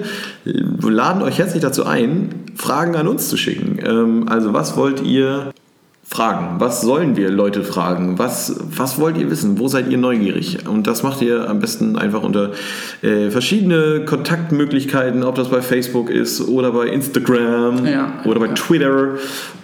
[0.81, 3.79] laden euch herzlich dazu ein, Fragen an uns zu schicken.
[3.85, 5.51] Ähm, also was wollt ihr
[6.07, 6.59] fragen?
[6.59, 8.19] Was sollen wir Leute fragen?
[8.19, 9.57] Was, was wollt ihr wissen?
[9.59, 10.67] Wo seid ihr neugierig?
[10.67, 12.51] Und das macht ihr am besten einfach unter
[13.01, 18.13] äh, verschiedene Kontaktmöglichkeiten, ob das bei Facebook ist oder bei Instagram Ja.
[18.25, 19.15] oder bei Twitter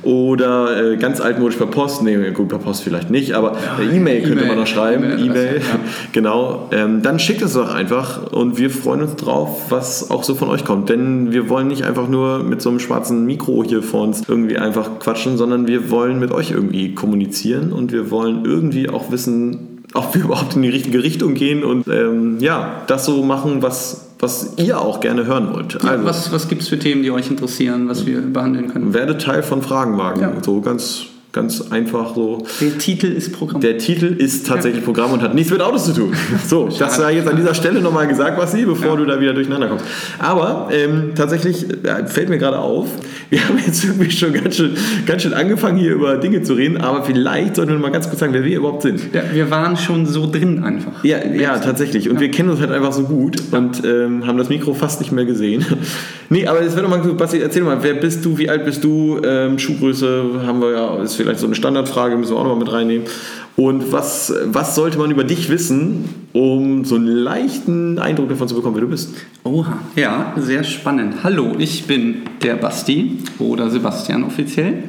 [0.03, 2.01] oder äh, ganz altmodisch per Post.
[2.01, 5.03] Nee, gut, per Post vielleicht nicht, aber per E-Mail könnte E-Mail, man noch schreiben.
[5.03, 5.79] E-Mail, ja.
[6.11, 6.69] genau.
[6.71, 10.49] Ähm, dann schickt es doch einfach und wir freuen uns drauf, was auch so von
[10.49, 10.89] euch kommt.
[10.89, 14.57] Denn wir wollen nicht einfach nur mit so einem schwarzen Mikro hier vor uns irgendwie
[14.57, 19.83] einfach quatschen, sondern wir wollen mit euch irgendwie kommunizieren und wir wollen irgendwie auch wissen,
[19.93, 24.07] ob wir überhaupt in die richtige Richtung gehen und ähm, ja, das so machen, was
[24.19, 25.81] was ihr auch gerne hören wollt.
[25.81, 28.93] Ja, Also, was was gibt es für Themen, die euch interessieren, was wir behandeln können?
[28.93, 30.21] werde Teil von Fragenwagen.
[30.21, 30.31] Ja.
[30.43, 32.45] So ganz, ganz einfach so.
[32.59, 33.61] Der Titel ist Programm.
[33.61, 36.13] Der Titel ist tatsächlich Programm und hat nichts mit Autos zu tun.
[36.47, 39.69] So, das sei jetzt an dieser Stelle nochmal gesagt, Basti, bevor du da wieder durcheinander
[39.69, 39.85] kommst.
[40.19, 42.89] Aber ähm, tatsächlich äh, fällt mir gerade auf,
[43.29, 46.77] wir haben jetzt irgendwie schon ganz schön, ganz schön angefangen, hier über Dinge zu reden,
[46.77, 49.13] aber vielleicht sollten wir mal ganz kurz sagen, wer wir überhaupt sind.
[49.13, 51.03] ja, wir waren schon so drin einfach.
[51.03, 52.09] Ja, ja, tatsächlich.
[52.09, 55.13] Und wir kennen uns halt einfach so gut und ähm, haben das Mikro fast nicht
[55.13, 55.65] mehr gesehen.
[56.29, 58.65] nee, aber jetzt wäre doch mal so, Basti, erzähl mal, wer bist du, wie alt
[58.65, 59.21] bist du?
[59.23, 62.71] Ähm, Schuhgröße haben wir ja, ist vielleicht so eine Standardfrage, müssen wir auch nochmal mit
[62.71, 63.07] reinnehmen.
[63.55, 68.55] Und was, was sollte man über dich wissen, um so einen leichten Eindruck davon zu
[68.55, 69.13] bekommen, wer du bist?
[69.43, 71.15] Oha, ja, sehr spannend.
[71.23, 74.83] Hallo, ich bin der Basti oder Sebastian offiziell.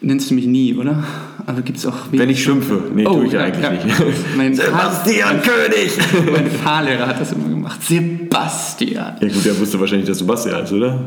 [0.00, 1.02] Nennst du mich nie, oder?
[1.46, 1.94] Aber gibt es auch.
[2.12, 2.82] Wenn ich schimpfe.
[2.94, 4.36] Nee, tue ich ja eigentlich nicht.
[4.36, 5.92] Mein, Sebastian König!
[6.32, 7.82] mein Fahrlehrer hat das immer gemacht.
[7.82, 9.16] Sebastian.
[9.20, 10.98] Ja gut, der wusste wahrscheinlich, dass du Basti heißt, oder?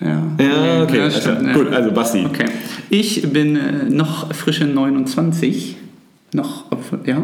[0.00, 0.98] Ja, Ja, okay.
[0.98, 1.64] das stimmt, also.
[1.64, 2.24] Gut, also Basti.
[2.26, 2.46] Okay.
[2.90, 5.76] Ich bin äh, noch frische 29.
[6.32, 6.66] Noch,
[7.06, 7.22] ja.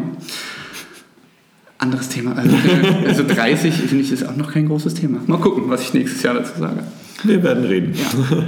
[1.77, 2.35] Anderes Thema.
[2.35, 5.19] Also, äh, also 30 finde ich ist auch noch kein großes Thema.
[5.27, 6.83] Mal gucken, was ich nächstes Jahr dazu sage.
[7.23, 7.93] Wir werden reden.
[7.93, 8.43] Ja.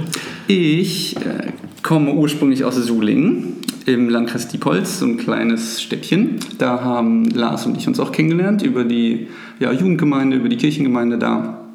[0.48, 3.54] Ich äh, komme ursprünglich aus Sulingen
[3.86, 6.36] im Landkreis Diepholz, so ein kleines Städtchen.
[6.58, 11.18] Da haben Lars und ich uns auch kennengelernt über die ja, Jugendgemeinde, über die Kirchengemeinde
[11.18, 11.65] da.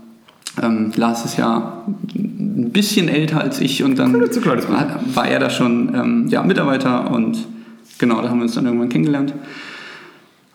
[0.61, 1.85] Ähm, Lars ist ja
[2.15, 7.37] ein bisschen älter als ich und dann war er da schon ähm, ja, Mitarbeiter und
[7.97, 9.33] genau, da haben wir uns dann irgendwann kennengelernt.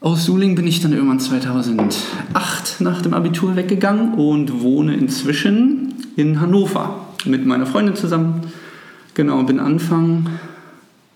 [0.01, 6.41] Aus Suling bin ich dann irgendwann 2008 nach dem Abitur weggegangen und wohne inzwischen in
[6.41, 8.43] Hannover mit meiner Freundin zusammen.
[9.15, 10.29] Genau, bin Anfang,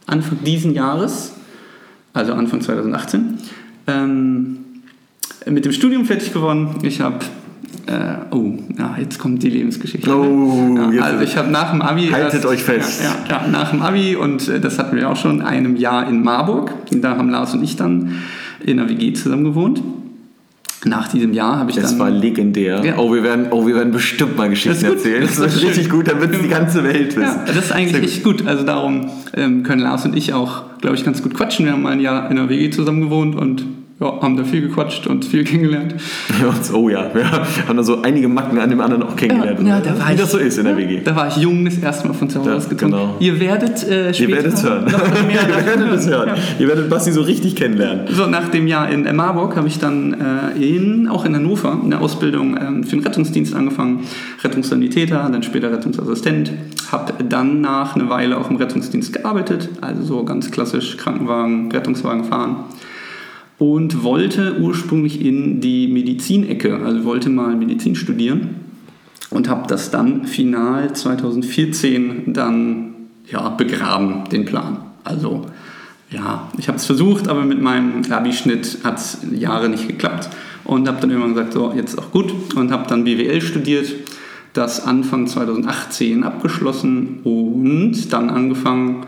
[0.07, 1.35] Anfang diesen Jahres,
[2.15, 3.39] also Anfang 2018,
[3.87, 4.59] ähm,
[5.47, 6.77] mit dem Studium fertig geworden.
[6.83, 7.19] Ich habe,
[7.87, 10.11] äh, oh, ja, jetzt kommt die Lebensgeschichte.
[10.15, 12.09] Oh, ja, also ich habe nach dem Abi...
[12.09, 13.03] Haltet euch fest.
[13.03, 16.23] Ja, ja, nach dem Abi und äh, das hatten wir auch schon, einem Jahr in
[16.23, 16.73] Marburg.
[16.91, 18.17] Da haben Lars und ich dann
[18.65, 19.83] in einer WG zusammen gewohnt.
[20.85, 21.99] Nach diesem Jahr habe ich Das dann...
[21.99, 22.83] war legendär.
[22.85, 22.95] Ja.
[22.97, 25.23] Oh, wir werden, oh, wir werden bestimmt mal Geschichten Das erzählen.
[25.23, 25.69] Das Das ist ist schön.
[25.69, 27.23] richtig gut, wird es die ganze Welt wissen.
[27.23, 28.09] Ja, das ist eigentlich Sehr gut.
[28.11, 28.47] echt gut.
[28.47, 31.67] Also darum ähm, können Lars und ich auch, glaube ich, ganz gut quatschen.
[31.67, 33.65] Wir haben mal ein Jahr in einer WG zusammen gewohnt und
[34.01, 35.95] ja, haben da viel gequatscht und viel kennengelernt.
[36.41, 39.61] Ja, oh ja, wir haben da so einige Macken an dem anderen auch kennengelernt.
[39.67, 41.01] Ja, da war Wie ich- das so ist in der WG.
[41.05, 42.93] Da war ich jung das erste Mal von zu Hause Ja, ausgezogen.
[42.93, 43.17] genau.
[43.21, 44.85] Ihr werdet äh, später Ihr werdet es hören.
[44.85, 46.31] noch mehr Ihr werdet es hören.
[46.59, 48.07] Ihr werdet Basti so richtig kennenlernen.
[48.11, 50.17] So, nach dem Jahr in Marburg habe ich dann
[50.57, 54.05] äh, in, auch in Hannover eine Ausbildung ähm, für den Rettungsdienst angefangen.
[54.43, 56.53] Rettungssanitäter, dann später Rettungsassistent.
[56.91, 62.25] Habe dann nach eine Weile auch im Rettungsdienst gearbeitet, also so ganz klassisch Krankenwagen, Rettungswagen
[62.25, 62.57] fahren.
[63.61, 68.57] Und wollte ursprünglich in die Medizinecke, also wollte mal Medizin studieren.
[69.31, 72.95] Und habe das dann final 2014 dann
[73.31, 74.79] ja, begraben, den Plan.
[75.05, 75.47] Also
[76.11, 80.29] ja, ich habe es versucht, aber mit meinem Abi-Schnitt hat es Jahre nicht geklappt.
[80.65, 82.55] Und habe dann irgendwann gesagt, so, jetzt auch gut.
[82.55, 83.93] Und habe dann BWL studiert,
[84.53, 89.07] das Anfang 2018 abgeschlossen und dann angefangen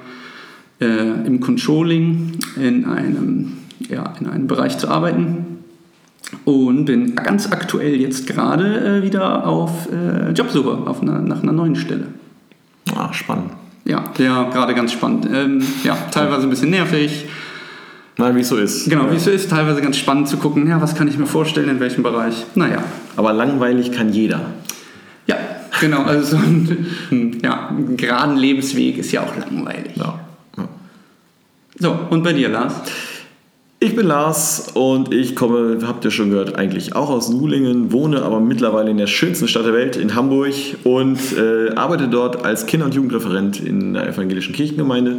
[0.81, 3.53] äh, im Controlling in einem,
[3.93, 5.59] ja, in einem Bereich zu arbeiten.
[6.45, 11.53] Und bin ganz aktuell jetzt gerade äh, wieder auf äh, Jobsuche, auf einer, nach einer
[11.53, 12.07] neuen Stelle.
[12.95, 13.51] Ah, spannend.
[13.85, 15.29] Ja, ja, gerade ganz spannend.
[15.33, 17.27] Ähm, ja, teilweise ein bisschen nervig.
[18.17, 18.89] Mal wie es so ist.
[18.89, 21.27] Genau, wie es so ist, teilweise ganz spannend zu gucken, ja, was kann ich mir
[21.27, 22.45] vorstellen, in welchem Bereich.
[22.55, 22.83] Naja,
[23.17, 24.41] Aber langweilig kann jeder.
[25.27, 25.37] ja,
[25.81, 29.97] genau, also so ein, ein, ja, einen geraden Lebensweg ist ja auch langweilig.
[29.97, 30.21] Ja.
[30.57, 30.69] Ja.
[31.79, 32.75] So, und bei dir, Lars?
[33.83, 38.23] Ich bin Lars und ich komme, habt ihr schon gehört, eigentlich auch aus Sulingen, wohne
[38.23, 42.67] aber mittlerweile in der schönsten Stadt der Welt, in Hamburg und äh, arbeite dort als
[42.67, 45.19] Kinder- und Jugendreferent in der evangelischen Kirchengemeinde.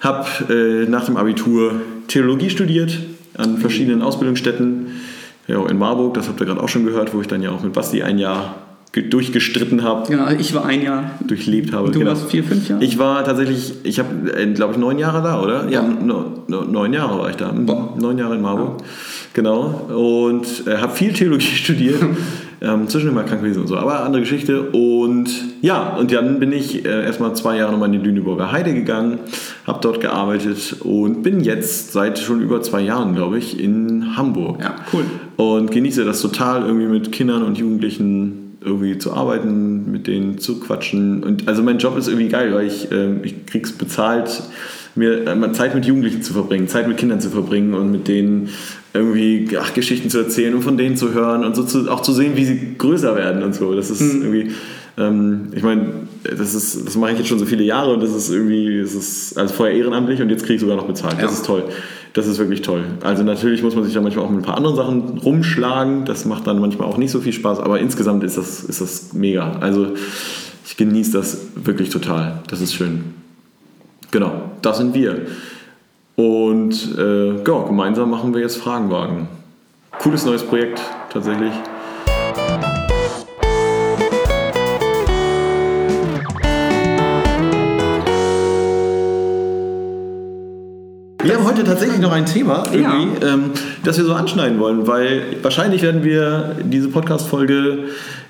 [0.00, 2.98] Habe äh, nach dem Abitur Theologie studiert
[3.38, 4.88] an verschiedenen Ausbildungsstätten.
[5.48, 7.62] Ja, in Marburg, das habt ihr gerade auch schon gehört, wo ich dann ja auch
[7.62, 8.63] mit Basti ein Jahr
[9.02, 11.90] durchgestritten habe, Genau, ich war ein Jahr, durchlebt habe.
[11.90, 12.12] du genau.
[12.12, 12.82] warst vier, fünf Jahre?
[12.84, 14.08] Ich war tatsächlich, ich habe,
[14.54, 15.68] glaube ich, neun Jahre da, oder?
[15.68, 17.52] Ja, no, no, neun Jahre war ich da.
[17.52, 17.94] Boah.
[17.98, 18.82] Neun Jahre in Marburg.
[19.32, 19.88] Genau.
[19.92, 22.00] Und äh, habe viel Theologie studiert.
[22.60, 24.70] ähm, zwischendurch mal Krankenwesen und so, aber andere Geschichte.
[24.70, 25.28] Und
[25.60, 29.18] ja, und dann bin ich äh, erstmal zwei Jahre nochmal in die Lüneburger Heide gegangen,
[29.66, 34.60] habe dort gearbeitet und bin jetzt seit schon über zwei Jahren, glaube ich, in Hamburg.
[34.60, 35.04] ja, cool.
[35.36, 40.58] Und genieße das total, irgendwie mit Kindern und Jugendlichen irgendwie zu arbeiten, mit denen zu
[40.60, 41.22] quatschen.
[41.22, 44.42] Und also mein Job ist irgendwie geil, weil ich, ähm, ich krieg's bezahlt,
[44.96, 48.48] mir einmal Zeit mit Jugendlichen zu verbringen, Zeit mit Kindern zu verbringen und mit denen
[48.92, 52.12] irgendwie ach, Geschichten zu erzählen und von denen zu hören und so zu, auch zu
[52.12, 53.74] sehen, wie sie größer werden und so.
[53.74, 54.22] Das ist Mhm.
[54.22, 54.50] irgendwie,
[54.96, 55.86] ähm, ich meine,
[56.22, 58.94] das, ist, das mache ich jetzt schon so viele Jahre und das ist irgendwie, das
[58.94, 61.14] ist also vorher ehrenamtlich und jetzt kriege ich sogar noch bezahlt.
[61.14, 61.28] Das Ja.
[61.30, 61.64] ist toll.
[62.14, 62.84] Das ist wirklich toll.
[63.02, 66.04] Also natürlich muss man sich da manchmal auch mit ein paar anderen Sachen rumschlagen.
[66.04, 69.12] Das macht dann manchmal auch nicht so viel Spaß, aber insgesamt ist das, ist das
[69.12, 69.58] mega.
[69.60, 69.88] Also
[70.64, 72.38] ich genieße das wirklich total.
[72.46, 73.14] Das ist schön.
[74.12, 74.30] Genau,
[74.62, 75.26] das sind wir.
[76.14, 79.26] Und äh, ja, gemeinsam machen wir jetzt Fragenwagen.
[79.98, 81.52] Cooles neues Projekt tatsächlich.
[91.24, 93.50] Wir haben heute tatsächlich noch ein Thema, irgendwie, ähm,
[93.82, 97.84] das wir so anschneiden wollen, weil wahrscheinlich werden wir diese Podcast-Folge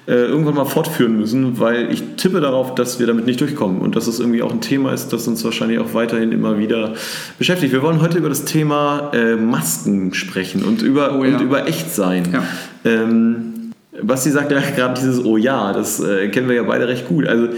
[0.07, 3.97] äh, irgendwann mal fortführen müssen, weil ich tippe darauf, dass wir damit nicht durchkommen und
[3.97, 6.93] dass es irgendwie auch ein Thema ist, das uns wahrscheinlich auch weiterhin immer wieder
[7.39, 7.73] beschäftigt.
[7.73, 11.35] Wir wollen heute über das Thema äh, Masken sprechen und über, Oh ja.
[11.37, 12.29] und über Echtsein.
[12.33, 12.43] Ja.
[12.85, 13.54] Ähm,
[14.03, 17.27] Basti sagt ja gerade dieses Oh ja, das äh, kennen wir ja beide recht gut.
[17.27, 17.49] Also,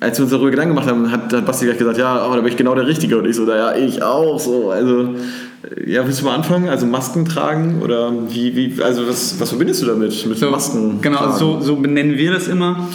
[0.00, 2.40] als wir uns darüber Gedanken gemacht haben, hat, hat Basti gleich gesagt, ja, oh, da
[2.40, 3.18] bin ich genau der Richtige.
[3.18, 4.38] Und ich so, naja, ich auch.
[4.38, 4.70] So.
[4.70, 5.14] Also,
[5.62, 6.68] äh, ja, willst du mal anfangen?
[6.68, 10.26] Also Masken tragen oder wie, wie also was, was verbindest du damit?
[10.26, 11.00] Mit So, Masken?
[11.00, 11.38] Genau, tragen?
[11.38, 12.88] so, so benennen wir das immer.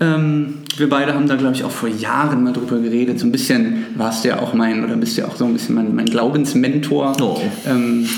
[0.00, 3.18] Ähm, wir beide haben da, glaube ich, auch vor Jahren mal drüber geredet.
[3.18, 5.52] So ein bisschen warst du ja auch mein, oder bist du ja auch so ein
[5.52, 7.12] bisschen mein, mein Glaubensmentor.
[7.20, 7.40] Oh.
[7.66, 8.08] Ähm,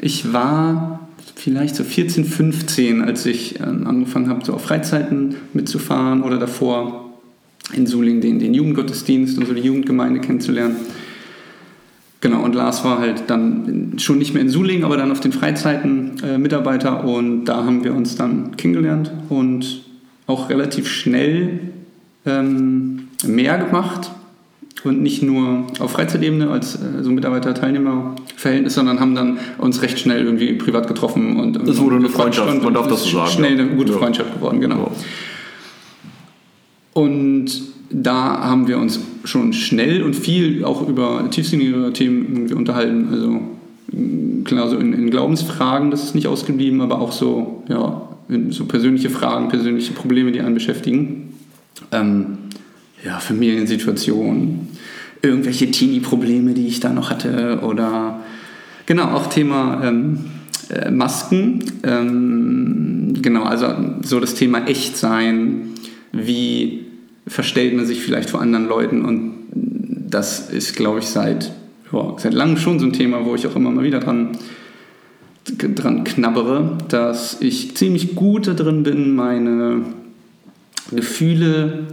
[0.00, 1.07] ich war
[1.38, 7.12] vielleicht so 14, 15, als ich ähm, angefangen habe, so auf Freizeiten mitzufahren oder davor
[7.72, 10.76] in Suling den, den Jugendgottesdienst und so die Jugendgemeinde kennenzulernen.
[12.20, 15.30] Genau, und Lars war halt dann schon nicht mehr in Suling, aber dann auf den
[15.30, 19.84] Freizeiten äh, Mitarbeiter und da haben wir uns dann kennengelernt und
[20.26, 21.60] auch relativ schnell
[22.26, 24.10] ähm, mehr gemacht
[24.84, 30.24] und nicht nur auf Freizeitebene als äh, so Mitarbeiter-Teilnehmer-Verhältnis, sondern haben dann uns recht schnell
[30.24, 33.30] irgendwie privat getroffen und Das wurde eine Freundschaft, und man darf es das so sagen,
[33.30, 33.64] Schnell ja.
[33.64, 33.98] eine gute Ja.
[33.98, 34.92] Freundschaft geworden, genau.
[36.92, 37.46] Und
[37.90, 43.08] da haben wir uns schon schnell und viel auch über tiefsinnige Themen unterhalten.
[43.12, 43.40] Also
[43.92, 48.02] mh, klar, so in, in Glaubensfragen, das ist nicht ausgeblieben, aber auch so, ja,
[48.50, 51.34] so persönliche Fragen, persönliche Probleme, die einen beschäftigen.
[51.92, 52.38] Ähm,
[53.04, 54.67] ja, Familiensituationen,
[55.22, 58.20] irgendwelche Teenie-Probleme, die ich da noch hatte oder
[58.86, 60.20] genau, auch Thema ähm,
[60.70, 61.64] äh, Masken.
[61.82, 65.70] Ähm, genau, also so das Thema Echtsein,
[66.12, 66.86] wie
[67.26, 69.34] verstellt man sich vielleicht vor anderen Leuten und
[70.10, 71.52] das ist, glaube ich, seit,
[71.92, 74.36] ja, seit langem schon so ein Thema, wo ich auch immer mal wieder dran,
[75.44, 79.82] dran knabbere, dass ich ziemlich gut da drin bin, meine
[80.90, 81.86] Gefühle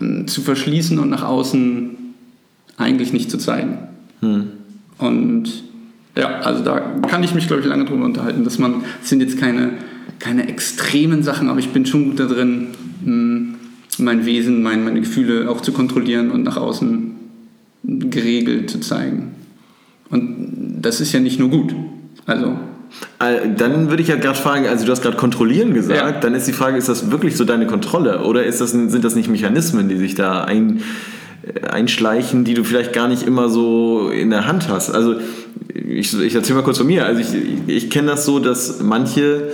[0.00, 1.95] mh, zu verschließen und nach außen
[2.76, 3.78] eigentlich nicht zu zeigen.
[4.98, 5.44] Und
[6.16, 9.20] ja, also da kann ich mich, glaube ich, lange drüber unterhalten, dass man, das sind
[9.20, 9.72] jetzt keine,
[10.18, 12.68] keine extremen Sachen, aber ich bin schon gut da drin,
[13.04, 13.54] mh,
[13.98, 17.12] mein Wesen, mein, meine Gefühle auch zu kontrollieren und nach außen
[17.82, 19.32] geregelt zu zeigen.
[20.10, 21.74] Und das ist ja nicht nur gut.
[22.26, 22.56] Also,
[23.18, 26.12] Äh, Dann würde ich ja gerade fragen, also du hast gerade kontrollieren gesagt, Ja.
[26.12, 29.14] dann ist die Frage, ist das wirklich so deine Kontrolle oder ist das, sind das
[29.16, 30.80] nicht Mechanismen, die sich da ein,
[31.68, 34.90] einschleichen, die du vielleicht gar nicht immer so in der Hand hast?
[34.90, 35.16] Also
[35.74, 37.06] ich, ich erzähle mal kurz von mir.
[37.06, 37.28] Also ich,
[37.66, 39.48] ich kenne das so, dass manche,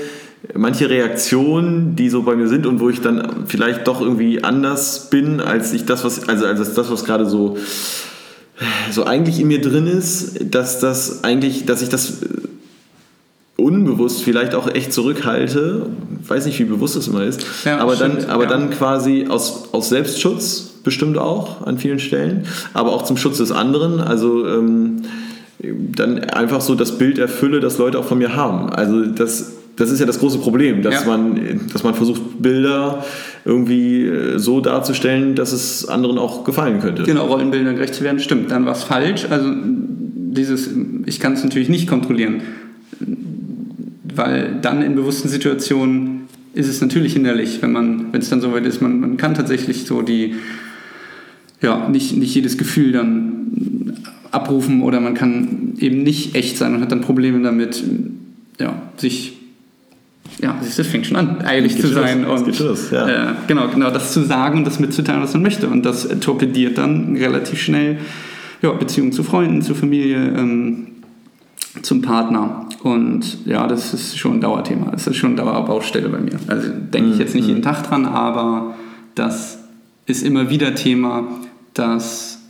[0.55, 5.11] manche Reaktionen, die so bei mir sind und wo ich dann vielleicht doch irgendwie anders
[5.11, 7.57] bin, als ich das, was, also als das, was gerade so
[8.91, 12.27] so eigentlich in mir drin ist, dass das eigentlich, dass ich das äh,
[13.57, 15.87] unbewusst vielleicht auch echt zurückhalte,
[16.27, 18.51] weiß nicht, wie bewusst das immer ist, Ja, aber, stimmt, dann, aber ja.
[18.51, 23.53] dann quasi aus, aus Selbstschutz bestimmt auch an vielen Stellen, aber auch zum Schutz des
[23.53, 25.03] anderen, also ähm,
[25.61, 28.71] dann einfach so das Bild erfülle, das Leute auch von mir haben.
[28.71, 31.07] Also das, das ist ja das große Problem, dass, Ja.
[31.07, 33.05] man, dass man versucht, Bilder
[33.45, 37.05] irgendwie äh, so darzustellen, dass es anderen auch gefallen könnte.
[37.05, 38.51] genau, Rollenbildern gerecht zu werden, stimmt.
[38.51, 39.27] Dann war es falsch.
[39.31, 40.69] Also dieses,
[41.07, 42.41] ich kann es natürlich nicht kontrollieren,
[44.15, 46.23] weil dann in bewussten Situationen
[46.55, 49.87] ist es natürlich hinderlich, wenn man, wenn es dann soweit ist, man, man kann tatsächlich
[49.87, 50.35] so die,
[51.63, 53.97] ja, nicht, nicht jedes Gefühl dann
[54.31, 57.83] abrufen oder man kann eben nicht echt sein und hat dann Probleme damit,
[58.59, 59.35] ja, sich,
[60.41, 63.09] ja, das fängt schon an, eilig zu los, sein es und los, ja.
[63.09, 66.79] äh, genau, genau, das zu sagen und das mitzuteilen, was man möchte und das torpediert
[66.79, 67.99] dann relativ schnell
[68.63, 70.87] ja, Beziehungen zu Freunden, zu Familie, ähm,
[71.83, 72.69] zum Partner.
[72.83, 74.91] Und ja, das ist schon ein Dauerthema.
[74.91, 76.39] Das ist schon eine Dauerbaustelle bei mir.
[76.47, 78.75] Also denke ich jetzt nicht jeden Tag dran, aber
[79.15, 79.59] das
[80.07, 81.29] ist immer wieder Thema,
[81.75, 82.41] dass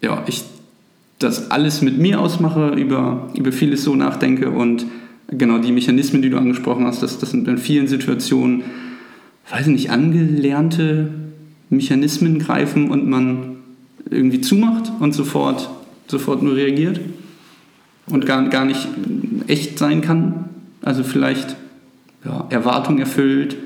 [0.00, 0.44] ja, ich
[1.18, 4.86] das alles mit mir ausmache, über, über vieles so nachdenke und
[5.28, 8.62] genau die Mechanismen, die du angesprochen hast, das, das sind in vielen Situationen,
[9.50, 11.10] weiß ich nicht, angelernte
[11.70, 13.56] Mechanismen greifen und man
[14.10, 15.68] irgendwie zumacht und sofort,
[16.06, 17.00] sofort nur reagiert
[18.06, 18.88] und gar, gar nicht
[19.48, 20.44] echt sein kann.
[20.82, 21.56] Also vielleicht
[22.24, 23.56] ja, Erwartungen erfüllt,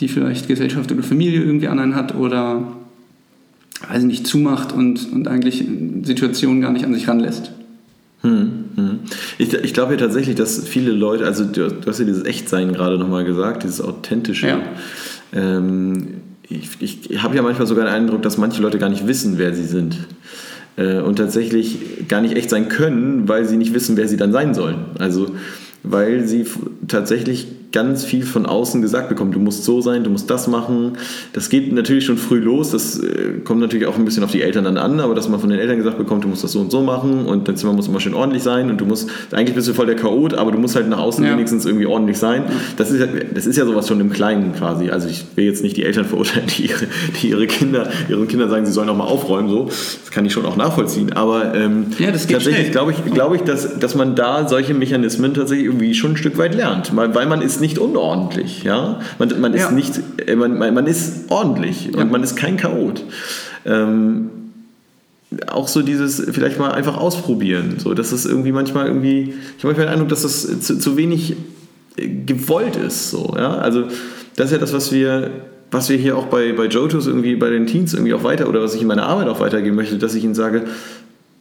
[0.00, 2.64] die vielleicht Gesellschaft oder Familie irgendwie an einen hat oder
[3.88, 5.64] weiß ich nicht, zumacht und, und eigentlich
[6.02, 7.52] Situationen gar nicht an sich ranlässt.
[8.22, 8.98] Hm, hm.
[9.38, 12.72] Ich, ich glaube ja tatsächlich, dass viele Leute, also du, du hast ja dieses Echtsein
[12.72, 14.48] gerade nochmal gesagt, dieses authentische.
[14.48, 14.60] Ja.
[15.32, 16.08] Ähm,
[16.48, 19.54] ich ich habe ja manchmal sogar den Eindruck, dass manche Leute gar nicht wissen, wer
[19.54, 19.96] sie sind.
[20.76, 24.32] Äh, und tatsächlich gar nicht echt sein können, weil sie nicht wissen, wer sie dann
[24.32, 24.76] sein sollen.
[24.98, 25.34] Also
[25.82, 26.46] weil sie
[26.88, 29.32] tatsächlich ganz viel von außen gesagt bekommen.
[29.32, 30.92] Du musst so sein, du musst das machen.
[31.32, 32.70] Das geht natürlich schon früh los.
[32.70, 35.40] Das äh, kommt natürlich auch ein bisschen auf die Eltern dann an, aber dass man
[35.40, 37.72] von den Eltern gesagt bekommt, du musst das so und so machen und dein Zimmer
[37.72, 40.52] muss immer schön ordentlich sein und du musst, eigentlich bist du voll der Chaot, aber
[40.52, 41.32] du musst halt nach außen Ja.
[41.32, 42.44] wenigstens irgendwie ordentlich sein.
[42.76, 44.90] Das ist, ja, das ist ja sowas schon im Kleinen quasi.
[44.90, 46.86] Also ich will jetzt nicht die Eltern verurteilen, die ihre,
[47.22, 49.48] die ihre Kinder, ihren Kindern sagen, sie sollen auch mal aufräumen.
[49.48, 49.64] So.
[49.64, 51.12] Das kann ich schon auch nachvollziehen.
[51.14, 55.66] Aber ähm, Ja, tatsächlich glaube ich, glaube ich dass, dass man da solche Mechanismen tatsächlich
[55.66, 56.94] irgendwie schon ein Stück weit lernt.
[56.94, 58.62] Weil man ist nicht unordentlich.
[58.64, 59.00] Ja?
[59.18, 59.70] Man, man, ist Ja.
[59.70, 62.02] nicht, äh, man, man, man ist ordentlich Ja.
[62.02, 63.02] und man ist kein Chaot.
[63.64, 64.28] Ähm,
[65.46, 67.76] auch so dieses vielleicht mal einfach ausprobieren.
[67.78, 70.96] So, dass es irgendwie manchmal irgendwie, ich habe manchmal den Eindruck, dass das zu, zu
[70.98, 71.36] wenig
[71.96, 73.10] äh, gewollt ist.
[73.10, 73.54] So, ja?
[73.56, 73.84] Also
[74.36, 75.30] das ist ja das, was wir,
[75.70, 78.60] was wir hier auch bei, bei Jotos irgendwie bei den Teens irgendwie auch weiter oder
[78.60, 80.64] was ich in meiner Arbeit auch weitergeben möchte, dass ich ihnen sage,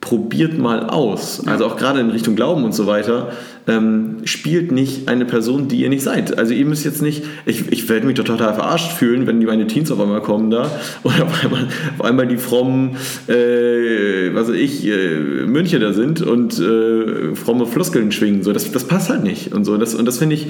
[0.02, 1.46] probiert mal aus.
[1.46, 3.32] Also auch gerade in Richtung Glauben und so weiter.
[3.68, 6.36] Ähm, spielt nicht eine Person, die ihr nicht seid.
[6.40, 9.46] Also ihr müsst jetzt nicht, ich, ich werde mich doch total verarscht fühlen, wenn die
[9.46, 10.64] meine Teens auf einmal kommen da
[11.04, 11.68] und auf einmal,
[12.00, 12.96] auf einmal die frommen,
[13.28, 18.42] äh, was weiß ich, äh, Mönche da sind und äh, fromme Floskeln schwingen.
[18.42, 19.54] So, das, das passt halt nicht.
[19.54, 20.48] Und so, das, und das finde ich,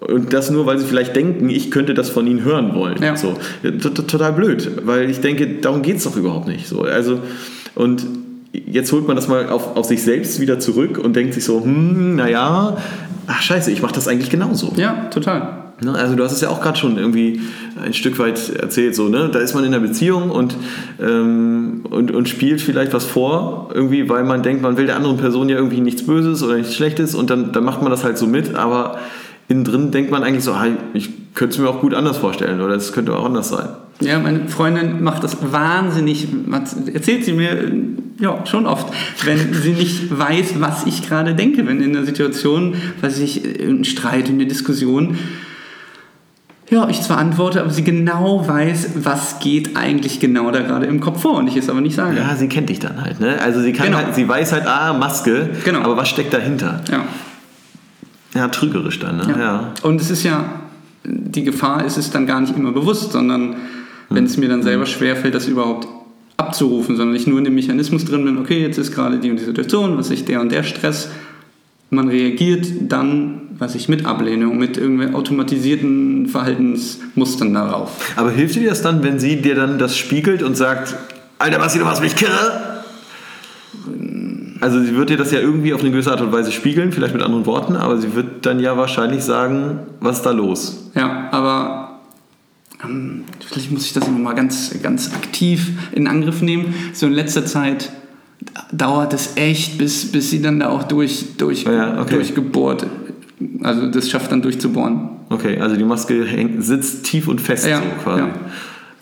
[0.00, 3.00] und das nur, weil sie vielleicht denken, ich könnte das von ihnen hören wollen.
[3.00, 3.16] Ja.
[3.16, 3.36] So.
[3.62, 6.66] Ja, t- t- Total blöd, weil ich denke, darum geht es doch überhaupt nicht.
[6.66, 6.82] So.
[6.82, 7.20] Also,
[7.76, 8.04] und
[8.52, 11.62] jetzt holt man das mal auf, auf sich selbst wieder zurück und denkt sich so,
[11.62, 12.76] hm, naja,
[13.26, 14.72] ach scheiße, ich mache das eigentlich genauso.
[14.76, 15.62] Ja, total.
[15.82, 17.40] Ne, Also du hast es ja auch gerade schon irgendwie
[17.82, 19.30] ein Stück weit erzählt, so, ne?
[19.32, 20.56] Da ist man in einer Beziehung und,
[21.00, 25.16] ähm, und, und spielt vielleicht was vor, irgendwie, weil man denkt, man will der anderen
[25.16, 28.18] Person ja irgendwie nichts Böses oder nichts Schlechtes und dann, dann macht man das halt
[28.18, 28.98] so mit, aber
[29.48, 32.60] innen drin denkt man eigentlich so, hey, ich könnte es mir auch gut anders vorstellen
[32.60, 33.68] oder es könnte auch anders sein.
[34.00, 36.28] Ja, meine Freundin macht das wahnsinnig,
[36.92, 37.56] erzählt sie mir
[38.18, 38.92] ja schon oft,
[39.24, 43.84] wenn sie nicht weiß, was ich gerade denke, wenn in einer Situation, weiß ich, ein
[43.84, 45.18] Streit, eine Diskussion,
[46.70, 51.00] ja, ich zwar antworte, aber sie genau weiß, was geht eigentlich genau da gerade im
[51.00, 52.16] Kopf vor und ich es aber nicht sage.
[52.16, 53.38] Ja, sie kennt dich dann halt, ne?
[53.42, 53.98] Also sie kann Genau.
[53.98, 55.80] halt, sie weiß halt, ah, Maske, Genau.
[55.80, 56.80] aber was steckt dahinter?
[56.90, 57.04] Ja.
[58.34, 59.34] Ja, trügerisch dann, ne?
[59.38, 59.74] Ja.
[59.82, 60.62] Und es ist ja,
[61.04, 63.56] die Gefahr ist es dann gar nicht immer bewusst, sondern
[64.08, 65.86] wenn es mir dann selber schwerfällt, das überhaupt
[66.36, 69.38] abzurufen, sondern ich nur in dem Mechanismus drin bin, okay, jetzt ist gerade die und
[69.38, 71.08] die Situation, was ich der und der Stress,
[71.90, 78.14] man reagiert dann, was ich mit Ablehnung, mit irgendwelchen automatisierten Verhaltensmustern darauf.
[78.16, 80.96] Aber hilft dir das dann, wenn sie dir dann das spiegelt und sagt,
[81.38, 82.82] Alter, Basti, du machst mich kirre?
[84.60, 87.14] Also sie wird dir das ja irgendwie auf eine gewisse Art und Weise spiegeln, vielleicht
[87.14, 90.90] mit anderen Worten, aber sie wird dann ja wahrscheinlich sagen, was ist da los?
[90.94, 91.81] Ja, aber
[92.84, 96.74] ähm, vielleicht muss ich das nochmal ganz, ganz aktiv in Angriff nehmen.
[96.92, 97.90] So in letzter Zeit
[98.72, 102.14] dauert es echt, bis, bis sie dann da auch durch, durch, Ja, okay.
[102.16, 102.86] durchgebohrt,
[103.62, 105.10] also das schafft dann durchzubohren.
[105.30, 108.20] Okay, also die Maske hängt, sitzt tief und fest Ja, so quasi.
[108.22, 108.28] ja.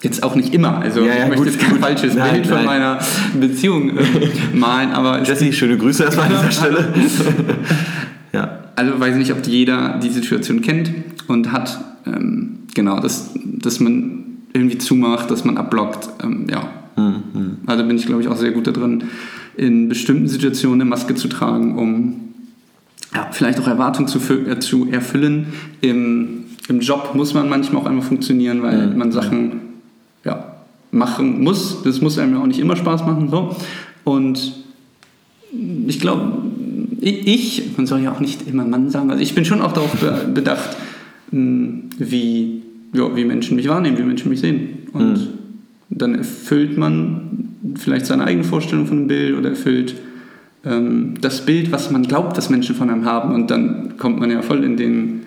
[0.03, 1.81] Jetzt auch nicht immer, also Ja, ja, ich möchte gut, jetzt kein gut.
[1.81, 2.65] falsches Nein, Bild von nein.
[2.67, 2.99] meiner
[3.39, 4.03] Beziehung äh,
[4.55, 6.89] malen, aber es Jesse, schöne Grüße erstmal an dieser Stelle.
[8.33, 8.59] ja.
[8.77, 10.91] Also weiß nicht, ob jeder die Situation kennt
[11.29, 16.69] und hat, ähm, genau, dass, dass man irgendwie zumacht, dass man abblockt, ähm, ja.
[17.67, 19.05] Also bin ich, glaube ich, auch sehr gut da drin,
[19.57, 22.21] in bestimmten Situationen eine Maske zu tragen, um
[23.15, 25.47] ja, vielleicht auch Erwartungen zu, äh, zu erfüllen.
[25.81, 29.53] Im, Im Job muss man manchmal auch einfach funktionieren, weil man Sachen
[30.25, 30.57] ja,
[30.91, 31.83] machen muss.
[31.85, 33.31] Das muss einem ja auch nicht immer Spaß machen.
[33.31, 33.57] So.
[34.05, 34.53] Und
[35.87, 36.43] ich glaube,
[37.01, 39.93] ich, man soll ja auch nicht immer Mann sagen, also ich bin schon auch darauf
[39.95, 40.77] be- bedacht,
[41.31, 42.60] mh, wie,
[42.93, 44.89] ja, wie Menschen mich wahrnehmen, wie Menschen mich sehen.
[44.93, 45.29] Und
[45.91, 49.95] dann erfüllt man vielleicht seine eigene Vorstellung von einem Bild oder erfüllt
[50.65, 53.35] ähm, das Bild, was man glaubt, dass Menschen von einem haben.
[53.35, 55.23] Und dann kommt man ja voll in den,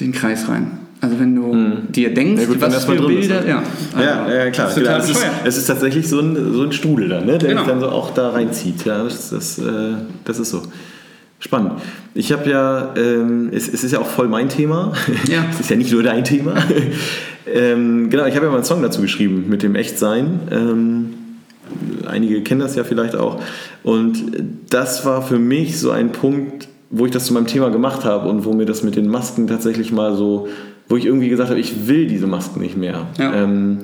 [0.00, 0.78] den Kreis rein.
[1.00, 3.48] Also wenn du dir denkst, Ja, gut, wenn was für drin ist, Bilder, ne?
[3.48, 3.62] ja.
[3.92, 4.68] Also, Ja, ja, klar.
[4.68, 7.38] Das ist total es, ist, es ist tatsächlich so ein, so ein Strudel dann, ne?
[7.38, 7.62] der Genau.
[7.62, 8.84] dich dann so auch da reinzieht.
[8.84, 10.62] Ja, das, das, äh, das ist so.
[11.42, 11.72] Spannend.
[12.14, 14.92] Ich habe ja, ähm, es, es ist ja auch voll mein Thema.
[15.28, 15.44] Ja.
[15.50, 16.54] es ist ja nicht nur dein Thema.
[17.52, 20.38] ähm, genau, ich habe ja mal einen Song dazu geschrieben mit dem Echtsein.
[20.52, 21.14] Ähm,
[22.06, 23.42] einige kennen das ja vielleicht auch.
[23.82, 24.22] Und
[24.70, 28.28] das war für mich so ein Punkt, wo ich das zu meinem Thema gemacht habe
[28.28, 30.46] und wo mir das mit den Masken tatsächlich mal so,
[30.88, 33.08] wo ich irgendwie gesagt habe, ich will diese Masken nicht mehr.
[33.18, 33.34] Ja.
[33.34, 33.78] Ähm,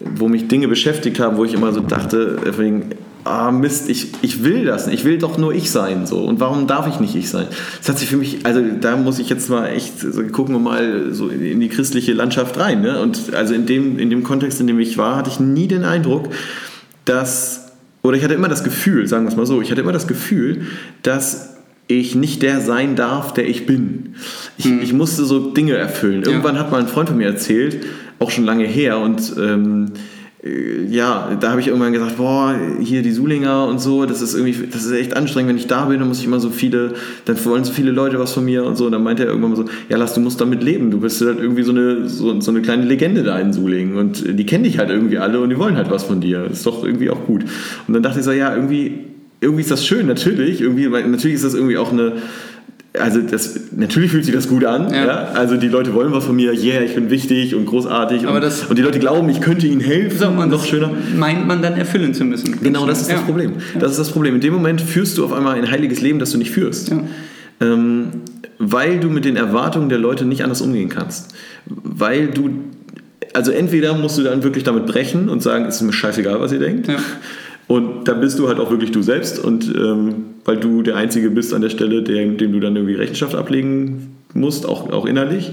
[0.00, 2.82] wo mich Dinge beschäftigt haben, wo ich immer so dachte, äh, von wegen,
[3.24, 6.06] ah Mist, ich, ich will das nicht, ich will doch nur ich sein.
[6.06, 6.18] So.
[6.20, 7.46] Und warum darf ich nicht ich sein?
[7.78, 10.60] Das hat sich für mich, also da muss ich jetzt mal echt, so, gucken wir
[10.60, 12.80] mal so in die christliche Landschaft rein.
[12.80, 13.00] Ne?
[13.00, 15.84] Und also in dem, in dem Kontext, in dem ich war, hatte ich nie den
[15.84, 16.28] Eindruck,
[17.04, 17.72] dass,
[18.02, 20.06] oder ich hatte immer das Gefühl, sagen wir es mal so, ich hatte immer das
[20.06, 20.62] Gefühl,
[21.02, 21.56] dass
[21.88, 24.14] ich nicht der sein darf, der ich bin.
[24.58, 26.22] Ich, ich musste so Dinge erfüllen.
[26.22, 27.78] Irgendwann hat mal ein Freund von mir erzählt,
[28.18, 29.92] auch schon lange her, und ähm,
[30.42, 34.34] äh, ja, da habe ich irgendwann gesagt, boah, hier die Sulinger und so, das ist
[34.34, 36.94] irgendwie, das ist echt anstrengend, wenn ich da bin, dann muss ich immer so viele,
[37.24, 38.86] dann wollen so viele Leute was von mir und so.
[38.86, 41.20] Und dann meinte er irgendwann mal so, ja, lass, du musst damit leben, du bist
[41.20, 44.64] halt irgendwie so eine, so, so eine kleine Legende da in Sulingen und die kennen
[44.64, 46.44] dich halt irgendwie alle und die wollen halt was von dir.
[46.44, 47.42] ist doch irgendwie auch gut.
[47.86, 49.00] Und dann dachte ich so, ja, irgendwie,
[49.40, 52.14] irgendwie ist das schön, natürlich, irgendwie, natürlich ist das irgendwie auch eine,
[52.98, 54.90] also das, natürlich fühlt sich das gut an.
[54.92, 55.06] Ja.
[55.06, 55.14] Ja.
[55.34, 58.26] Also die Leute wollen was von mir, yeah, ich bin wichtig und großartig.
[58.26, 60.18] Aber und, das- und die Leute glauben, ich könnte ihnen helfen.
[60.18, 60.90] So, und noch das schöner.
[61.16, 62.58] meint man dann erfüllen zu müssen.
[62.62, 63.22] Genau, das ist das Ja.
[63.24, 63.52] Problem.
[63.78, 64.34] Das ist das Problem.
[64.36, 66.88] In dem Moment führst du auf einmal ein heiliges Leben, das du nicht führst.
[66.88, 67.02] Ja.
[67.60, 68.08] Ähm,
[68.58, 71.34] weil du mit den Erwartungen der Leute nicht anders umgehen kannst.
[71.66, 72.50] Weil du,
[73.34, 76.52] also entweder musst du dann wirklich damit brechen und sagen, es ist mir scheißegal, was
[76.52, 76.88] ihr denkt.
[77.68, 80.14] Und dann bist du halt auch wirklich du selbst und ähm,
[80.48, 84.16] weil du der Einzige bist an der Stelle, dem, dem du dann irgendwie Rechenschaft ablegen
[84.32, 85.52] musst, auch, auch innerlich.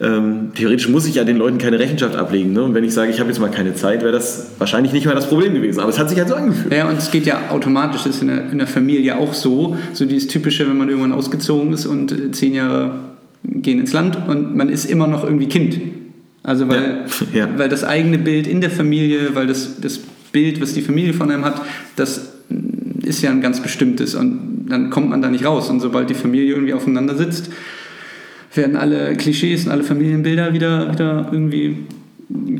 [0.00, 2.52] Ähm, theoretisch muss ich ja den Leuten keine Rechenschaft ablegen.
[2.52, 2.62] Ne?
[2.62, 5.14] Und wenn ich sage, ich habe jetzt mal keine Zeit, wäre das wahrscheinlich nicht mehr
[5.14, 5.80] das Problem gewesen.
[5.80, 6.72] Aber es hat sich halt so angefühlt.
[6.72, 9.76] Ja, und es geht ja automatisch, das ist in der, in der Familie auch so.
[9.94, 12.96] So dieses Typische, wenn man irgendwann ausgezogen ist und äh, zehn Jahre
[13.42, 15.80] gehen ins Land und man ist immer noch irgendwie Kind.
[16.42, 17.40] Also weil, Ja.
[17.46, 17.48] Ja.
[17.58, 19.98] weil das eigene Bild in der Familie, weil das, das
[20.32, 21.62] Bild, was die Familie von einem hat,
[21.96, 22.27] das
[23.08, 25.70] ist ja ein ganz bestimmtes und dann kommt man da nicht raus.
[25.70, 27.50] Und sobald die Familie irgendwie aufeinander sitzt,
[28.54, 31.78] werden alle Klischees und alle Familienbilder wieder, wieder irgendwie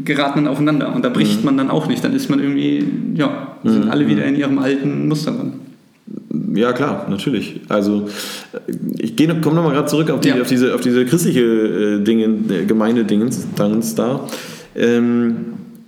[0.04, 0.94] geraten dann aufeinander.
[0.94, 2.02] Und da bricht man dann auch nicht.
[2.02, 2.84] Dann ist man irgendwie,
[3.14, 5.52] ja, sind alle wieder in ihrem alten Muster drin.
[6.54, 7.60] Ja, klar, natürlich.
[7.68, 8.08] Also
[8.52, 10.40] äh, ich komme nochmal gerade zurück auf, die, Ja.
[10.40, 14.26] auf, diese, auf diese christliche äh, Dinge, äh, Gemeindedingens Dingens da.
[14.74, 15.36] Ähm,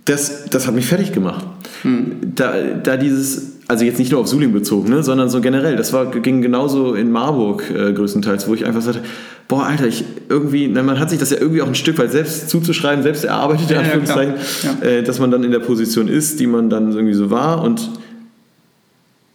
[0.05, 1.45] das, das hat mich fertig gemacht.
[2.35, 2.53] Da,
[2.83, 6.11] da dieses, also jetzt nicht nur auf Suling bezogen, ne, sondern so generell, das war,
[6.11, 8.99] ging genauso in Marburg äh, größtenteils, wo ich einfach sagte,
[9.47, 12.11] boah, Alter, ich irgendwie, na, man hat sich das ja irgendwie auch ein Stück weit
[12.11, 13.77] selbst zuzuschreiben, selbst erarbeitet, in
[14.63, 14.69] Ja.
[14.81, 14.85] Ja.
[14.85, 17.89] äh, dass man dann in der Position ist, die man dann irgendwie so war und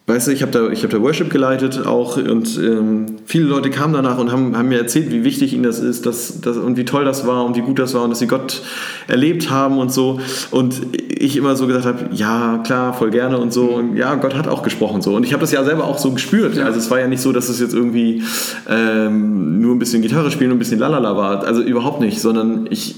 [0.09, 3.71] Weißt du, ich habe da, ich hab da Worship geleitet auch und ähm, viele Leute
[3.71, 6.77] kamen danach und haben, haben mir erzählt, wie wichtig ihnen das ist dass, dass, und
[6.77, 8.63] wie toll das war und wie gut das war und dass sie Gott
[9.09, 10.21] erlebt haben und so.
[10.53, 13.65] Und ich immer so gesagt habe, ja, klar, voll gerne und so.
[13.65, 15.17] Und ja, Gott hat auch gesprochen so.
[15.17, 16.55] Und ich habe das ja selber auch so gespürt.
[16.55, 16.67] Ja.
[16.67, 18.23] Also es war ja nicht so, dass es jetzt irgendwie
[18.69, 21.43] ähm, nur ein bisschen Gitarre spielen und ein bisschen lalala war.
[21.43, 22.95] Also überhaupt nicht, sondern ich,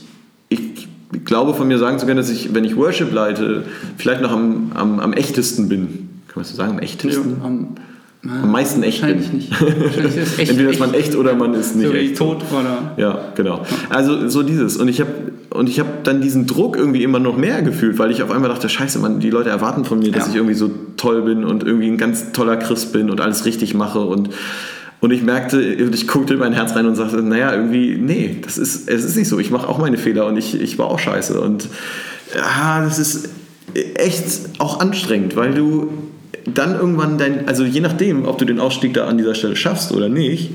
[0.50, 0.86] ich
[1.24, 3.64] glaube von mir sagen zu können, dass ich, wenn ich Worship leite,
[3.96, 6.07] vielleicht noch am, am, am echtesten bin.
[6.38, 6.72] Kann man das so sagen?
[6.72, 7.36] Am echtesten?
[7.42, 7.68] am,
[8.42, 9.16] Am meisten echt bin.
[9.16, 9.60] Wahrscheinlich nicht.
[9.60, 12.16] Wahrscheinlich ist echt, Entweder ist man echt oder man ist nicht so echt.
[12.18, 12.92] tot oder.
[12.96, 13.62] Ja, genau.
[13.90, 14.76] Also so dieses.
[14.76, 15.10] Und ich habe
[15.50, 18.50] und ich habe dann diesen Druck irgendwie immer noch mehr gefühlt, weil ich auf einmal
[18.50, 20.30] dachte, scheiße, man, die Leute erwarten von mir, dass Ja.
[20.30, 23.74] ich irgendwie so toll bin und irgendwie ein ganz toller Christ bin und alles richtig
[23.74, 24.30] mache und
[25.00, 28.58] und ich merkte, ich guckte in mein Herz rein und sagte, naja, irgendwie, nee, das
[28.58, 29.38] ist, es ist nicht so.
[29.38, 31.40] Ich mache auch meine Fehler und ich, ich war auch scheiße.
[31.40, 31.68] Und
[32.34, 33.28] ja, das ist
[33.94, 34.24] echt
[34.58, 35.88] auch anstrengend, weil du
[36.52, 39.92] dann irgendwann dein, also je nachdem, ob du den Ausstieg da an dieser Stelle schaffst
[39.92, 40.50] oder nicht,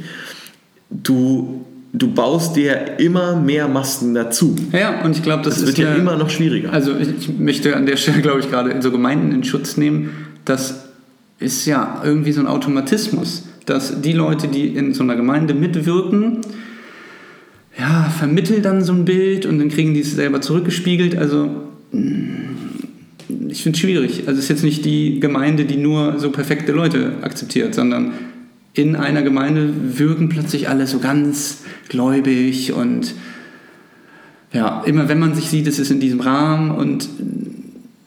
[0.90, 4.56] du, du baust dir immer mehr Masken dazu.
[4.72, 6.72] Ja, und ich glaube, das, Das wird ja eine- immer noch schwieriger.
[6.74, 10.10] Also ich möchte an der Stelle, glaube ich, gerade so Gemeinden in Schutz nehmen.
[10.46, 10.86] Das
[11.40, 16.42] ist ja irgendwie so ein Automatismus, dass die Leute, die in so einer Gemeinde mitwirken,
[17.78, 21.18] ja, vermitteln dann so ein Bild und dann kriegen die es selber zurückgespiegelt.
[21.18, 21.50] Also
[21.92, 22.73] mm,
[23.50, 24.24] ich finde es schwierig.
[24.28, 28.14] Also es ist jetzt nicht die Gemeinde, die nur so perfekte Leute akzeptiert, sondern
[28.74, 33.14] in einer Gemeinde wirken plötzlich alle so ganz gläubig und
[34.52, 37.10] ja, immer wenn man sich sieht, ist es in diesem Rahmen und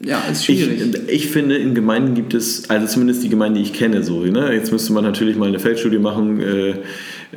[0.00, 0.80] ja, ist schwierig.
[1.08, 4.20] Ich, ich finde, in Gemeinden gibt es, also zumindest die Gemeinde, die ich kenne, so.
[4.20, 4.52] Ne?
[4.52, 6.74] Jetzt müsste man natürlich mal eine Feldstudie machen, äh,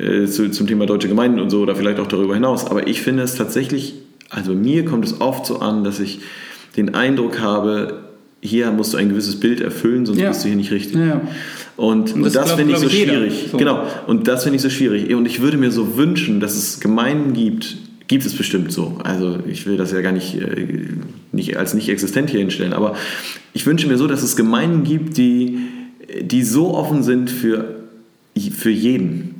[0.00, 2.64] äh, zu, zum Thema deutsche Gemeinden und so oder vielleicht auch darüber hinaus.
[2.66, 3.94] Aber ich finde es tatsächlich,
[4.28, 6.20] also mir kommt es oft so an, dass ich
[6.76, 8.00] den Eindruck habe,
[8.42, 10.28] hier musst du ein gewisses Bild erfüllen, sonst Ja.
[10.28, 10.96] bist du hier nicht richtig.
[10.96, 11.20] Ja.
[11.76, 13.12] Und, und das das, finde ich so jeder.
[13.14, 13.48] schwierig.
[13.50, 13.56] So.
[13.56, 13.84] Genau.
[14.06, 15.14] Und das finde ich so schwierig.
[15.14, 18.98] Und ich würde mir so wünschen, dass es Gemeinden gibt, gibt es bestimmt so.
[19.04, 20.88] Also ich will das ja gar nicht, äh,
[21.32, 22.96] nicht als nicht existent hier hinstellen, aber
[23.54, 25.58] ich wünsche mir so, dass es Gemeinden gibt, die,
[26.22, 27.76] die so offen sind für,
[28.56, 29.36] für jeden.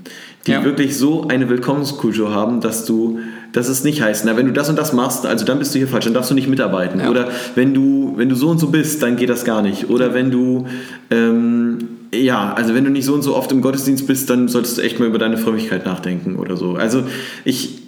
[0.47, 0.65] Die Ja.
[0.65, 3.19] wirklich so eine Willkommenskultur haben, dass du,
[3.53, 5.79] dass es nicht heißt, na, wenn du das und das machst, also dann bist du
[5.79, 7.01] hier falsch, dann darfst du nicht mitarbeiten.
[7.01, 7.11] Ja.
[7.11, 9.91] Oder wenn du, wenn du so und so bist, dann geht das gar nicht.
[9.91, 10.67] Oder wenn du,
[11.11, 11.79] ähm,
[12.15, 14.83] ja, also wenn du nicht so und so oft im Gottesdienst bist, dann solltest du
[14.83, 16.75] echt mal über deine Frömmigkeit nachdenken oder so.
[16.75, 17.05] Also
[17.45, 17.83] ich,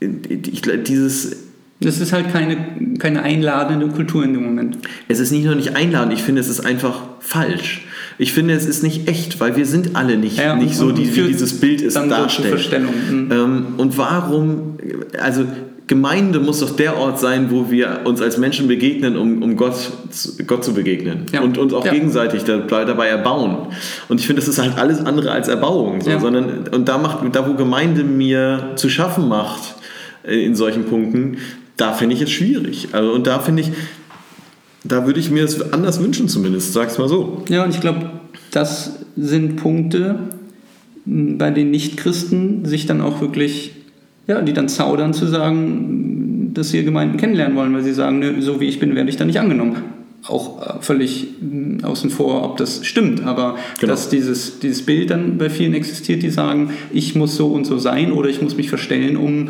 [0.00, 1.36] ich dieses,
[1.80, 2.56] Das ist halt keine,
[2.98, 4.78] keine einladende Kultur in dem Moment.
[5.08, 7.86] es ist nicht nur nicht einladend, ich finde, es ist einfach falsch.
[8.18, 11.14] Ich finde, es ist nicht echt, weil wir sind alle nicht, Ja, nicht so, die,
[11.16, 12.70] wie dieses Bild es darstellt.
[13.10, 13.28] Mhm.
[13.32, 14.78] Ähm, und warum,
[15.20, 15.44] also
[15.86, 19.74] Gemeinde muss doch der Ort sein, wo wir uns als Menschen begegnen, um, um Gott,
[20.10, 21.26] zu- Gott zu begegnen.
[21.32, 21.42] Ja.
[21.42, 21.92] Und uns auch Ja.
[21.92, 23.66] gegenseitig da, dabei erbauen.
[24.08, 26.00] Und ich finde, das ist halt alles andere als Erbauung.
[26.00, 26.20] So, Ja.
[26.20, 29.74] sondern, und da, macht, da, wo Gemeinde mir zu schaffen macht,
[30.26, 31.36] äh, in solchen Punkten,
[31.76, 32.88] da finde ich es schwierig.
[32.92, 33.68] Also, und da finde ich,
[34.84, 37.42] da würde ich mir es anders wünschen zumindest, sag's mal so.
[37.48, 38.10] Ja, und ich glaube,
[38.50, 40.18] das sind Punkte,
[41.06, 43.72] bei denen Nichtchristen sich dann auch wirklich,
[44.26, 48.40] ja, die dann zaudern zu sagen, dass sie Gemeinden kennenlernen wollen, weil sie sagen, nö,
[48.40, 49.76] so wie ich bin, werde ich da nicht angenommen.
[50.26, 51.28] Auch äh, völlig
[51.82, 53.92] außen vor, ob das stimmt, aber Genau.
[53.92, 57.78] dass dieses, dieses Bild dann bei vielen existiert, die sagen, ich muss so und so
[57.78, 59.48] sein oder ich muss mich verstellen, um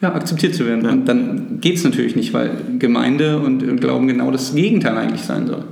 [0.00, 0.86] ja, akzeptiert zu werden.
[0.86, 5.46] Und dann geht es natürlich nicht, weil Gemeinde und Glauben genau das Gegenteil eigentlich sein
[5.46, 5.64] soll.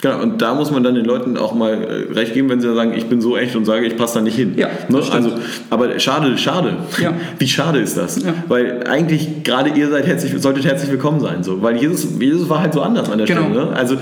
[0.00, 2.72] Genau, und da muss man dann den Leuten auch mal äh, recht geben, wenn sie
[2.72, 4.52] sagen, ich bin so echt und sage, ich passe da nicht hin.
[4.56, 5.02] Ja, ne?
[5.10, 5.32] also,
[5.70, 6.76] aber schade, schade.
[7.02, 7.14] Ja.
[7.38, 8.22] Wie schade ist das?
[8.22, 8.32] Ja.
[8.46, 11.42] Weil eigentlich gerade ihr seid herzlich, solltet herzlich willkommen sein.
[11.42, 11.62] So.
[11.62, 13.46] Weil Jesus, Jesus war halt so anders an der Genau.
[13.46, 13.66] Stelle.
[13.66, 13.72] Ne?
[13.76, 13.96] Also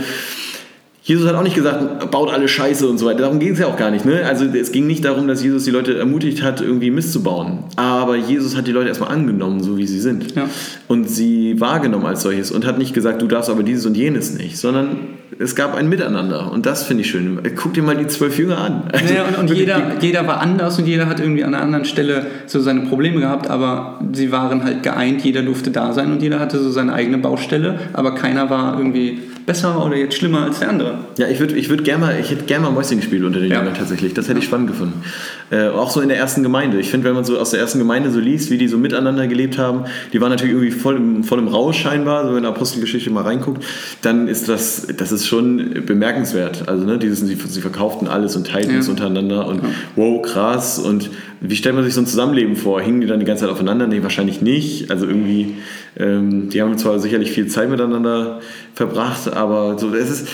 [1.06, 3.20] Jesus hat auch nicht gesagt, baut alle Scheiße und so weiter.
[3.20, 4.04] Darum ging es ja auch gar nicht.
[4.04, 4.22] Ne?
[4.26, 7.60] Also es ging nicht darum, dass Jesus die Leute ermutigt hat, irgendwie Mist zu bauen.
[7.76, 10.34] Aber Jesus hat die Leute erstmal angenommen, so wie sie sind.
[10.34, 10.50] Ja.
[10.88, 14.36] Und sie wahrgenommen als solches und hat nicht gesagt, du darfst aber dieses und jenes
[14.36, 14.96] nicht, sondern
[15.38, 16.50] es gab ein Miteinander.
[16.50, 17.38] Und das finde ich schön.
[17.54, 18.82] Guck dir mal die zwölf Jünger an.
[18.92, 21.62] Also, Ja, und, und wirklich, jeder, jeder war anders und jeder hat irgendwie an einer
[21.62, 26.10] anderen Stelle so seine Probleme gehabt, aber sie waren halt geeint, jeder durfte da sein
[26.10, 30.42] und jeder hatte so seine eigene Baustelle, aber keiner war irgendwie besser oder jetzt schlimmer
[30.42, 30.98] als der andere.
[31.18, 33.50] Ja, ich würde ich würd gerne mal, ich hätte gerne mal Mäuschen gespielt unter den
[33.50, 33.58] Ja.
[33.60, 34.12] Jüngern tatsächlich.
[34.12, 35.02] Das hätte ich spannend gefunden.
[35.50, 36.80] Äh, auch so in der ersten Gemeinde.
[36.80, 39.28] Ich finde, wenn man so aus der ersten Gemeinde so liest, wie die so miteinander
[39.28, 42.50] gelebt haben, die waren natürlich irgendwie voll im, voll im Rausch scheinbar, so wenn der
[42.50, 43.64] Apostelgeschichte mal reinguckt,
[44.02, 46.68] dann ist das, das ist schon bemerkenswert.
[46.68, 48.80] Also, ne, dieses, sie, sie verkauften alles und teilten Ja.
[48.80, 49.60] es untereinander und
[49.94, 50.78] wow, krass.
[50.80, 52.80] Und wie stellt man sich so ein Zusammenleben vor?
[52.80, 53.86] Hingen die dann die ganze Zeit aufeinander?
[53.86, 54.90] Nee, wahrscheinlich nicht.
[54.90, 55.56] Also irgendwie,
[55.98, 58.40] ähm, die haben zwar sicherlich viel Zeit miteinander
[58.74, 60.28] verbracht, aber so, es ist,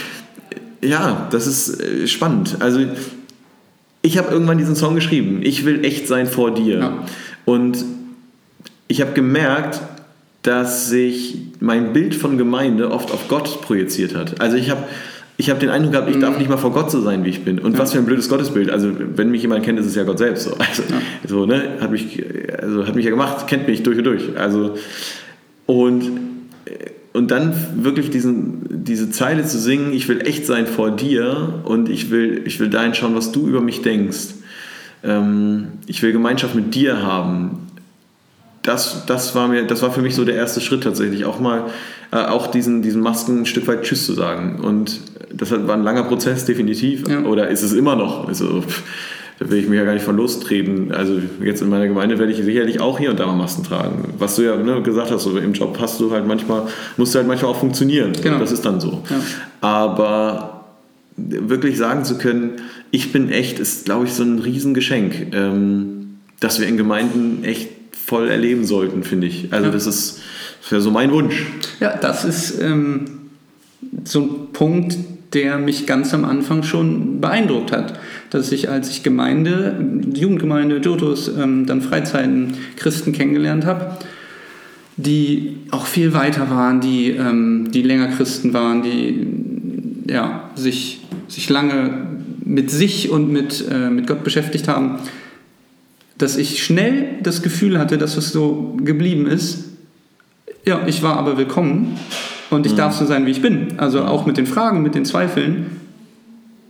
[0.83, 2.57] ja, das ist äh, spannend.
[2.61, 2.81] Also
[4.03, 5.41] ich habe irgendwann diesen Song geschrieben.
[5.43, 6.79] Ich will echt sein vor dir.
[6.79, 7.05] Ja.
[7.45, 7.85] Und
[8.89, 9.81] ich habe gemerkt,
[10.43, 14.41] dass sich mein Bild von Gemeinde oft auf Gott projiziert hat.
[14.41, 14.83] Also ich habe
[15.39, 17.43] ich habe den Eindruck gehabt, ich darf nicht mal vor Gott so sein, wie ich
[17.43, 17.59] bin.
[17.59, 18.71] Und was für ein blödes Gottesbild.
[18.71, 20.45] Also wenn mich jemand kennt, ist es ja Gott selbst.
[20.45, 20.83] So, also,
[21.27, 22.23] so ne, hat mich,
[22.61, 24.37] also hat mich ja gemacht, kennt mich durch und durch.
[24.37, 24.77] Also
[25.81, 26.11] und
[27.13, 27.55] und dann
[27.85, 32.43] wirklich diesen, diese Zeile zu singen, ich will echt sein vor dir und ich will,
[32.47, 34.29] ich will dahin schauen, was du über mich denkst.
[35.05, 37.69] Ähm, ich will Gemeinschaft mit dir haben.
[38.63, 41.65] Das, das, war mir, das war für mich so der erste Schritt tatsächlich, auch mal
[42.13, 44.61] äh, auch diesen, diesen Masken ein Stück weit Tschüss zu sagen.
[44.61, 45.01] Und
[45.35, 47.07] das war ein langer Prozess, definitiv.
[47.09, 47.25] Ja.
[47.25, 48.29] Oder ist es immer noch?
[48.29, 48.83] Also, pff,
[49.43, 50.93] da will ich mich ja gar nicht von lostreten.
[50.93, 54.15] Also jetzt in meiner Gemeinde werde ich sicherlich auch hier und da mal Masken tragen.
[54.19, 56.63] Was du ja ne, gesagt hast, so im Job hast du halt manchmal,
[56.97, 58.13] musst du halt manchmal auch funktionieren.
[58.23, 58.39] Genau.
[58.39, 59.03] Das ist dann so.
[59.11, 59.17] Ja.
[59.61, 60.65] Aber
[61.17, 62.53] wirklich sagen zu können,
[62.91, 67.71] ich bin echt, ist, glaube ich, so ein Riesengeschenk, ähm, das wir in Gemeinden echt
[67.93, 69.53] voll erleben sollten, finde ich.
[69.53, 69.73] Also Ja.
[69.73, 70.21] das ist
[70.71, 71.47] wäre so mein Wunsch.
[71.81, 73.05] Ja, das ist ähm,
[74.05, 74.97] so ein Punkt,
[75.35, 77.99] der mich ganz am Anfang schon beeindruckt hat.
[78.33, 79.77] Dass ich, als ich Gemeinde,
[80.15, 83.99] Jugendgemeinde, Jotos, ähm, dann Freizeiten, Christen kennengelernt habe,
[84.97, 89.27] die auch viel weiter waren, die, ähm, die länger Christen waren, die
[90.11, 92.07] ja, sich, sich lange
[92.43, 95.01] mit sich und mit, äh, mit Gott beschäftigt haben,
[96.17, 99.65] dass ich schnell das Gefühl hatte, dass es so geblieben ist.
[100.65, 101.99] Ja, ich war aber willkommen
[102.49, 103.79] und ich darf so sein, wie ich bin.
[103.79, 105.82] Also auch mit den Fragen, mit den Zweifeln.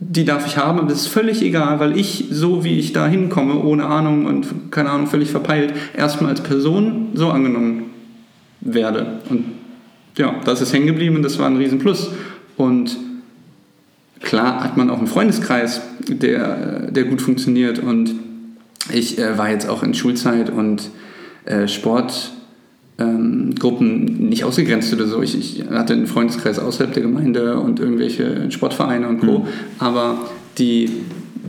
[0.09, 3.07] Die darf ich haben, aber das ist völlig egal, weil ich, so wie ich da
[3.07, 7.85] hinkomme, ohne Ahnung und keine Ahnung, völlig verpeilt, erstmal als Person so angenommen
[8.61, 9.19] werde.
[9.29, 9.45] Und
[10.17, 12.11] ja, das ist hängen geblieben und das war ein Riesenplus.
[12.57, 12.97] Und
[14.19, 18.15] klar hat man auch einen Freundeskreis, der, der gut funktioniert und
[18.91, 20.89] ich äh, war jetzt auch in Schulzeit und
[21.45, 22.33] äh, Sport
[23.03, 25.21] ähm, Gruppen nicht ausgegrenzt oder so.
[25.21, 29.39] Ich, ich, hatte einen Freundeskreis außerhalb der Gemeinde und irgendwelche Sportvereine und Co.
[29.39, 29.45] Mhm.
[29.79, 30.17] Aber
[30.57, 30.89] die,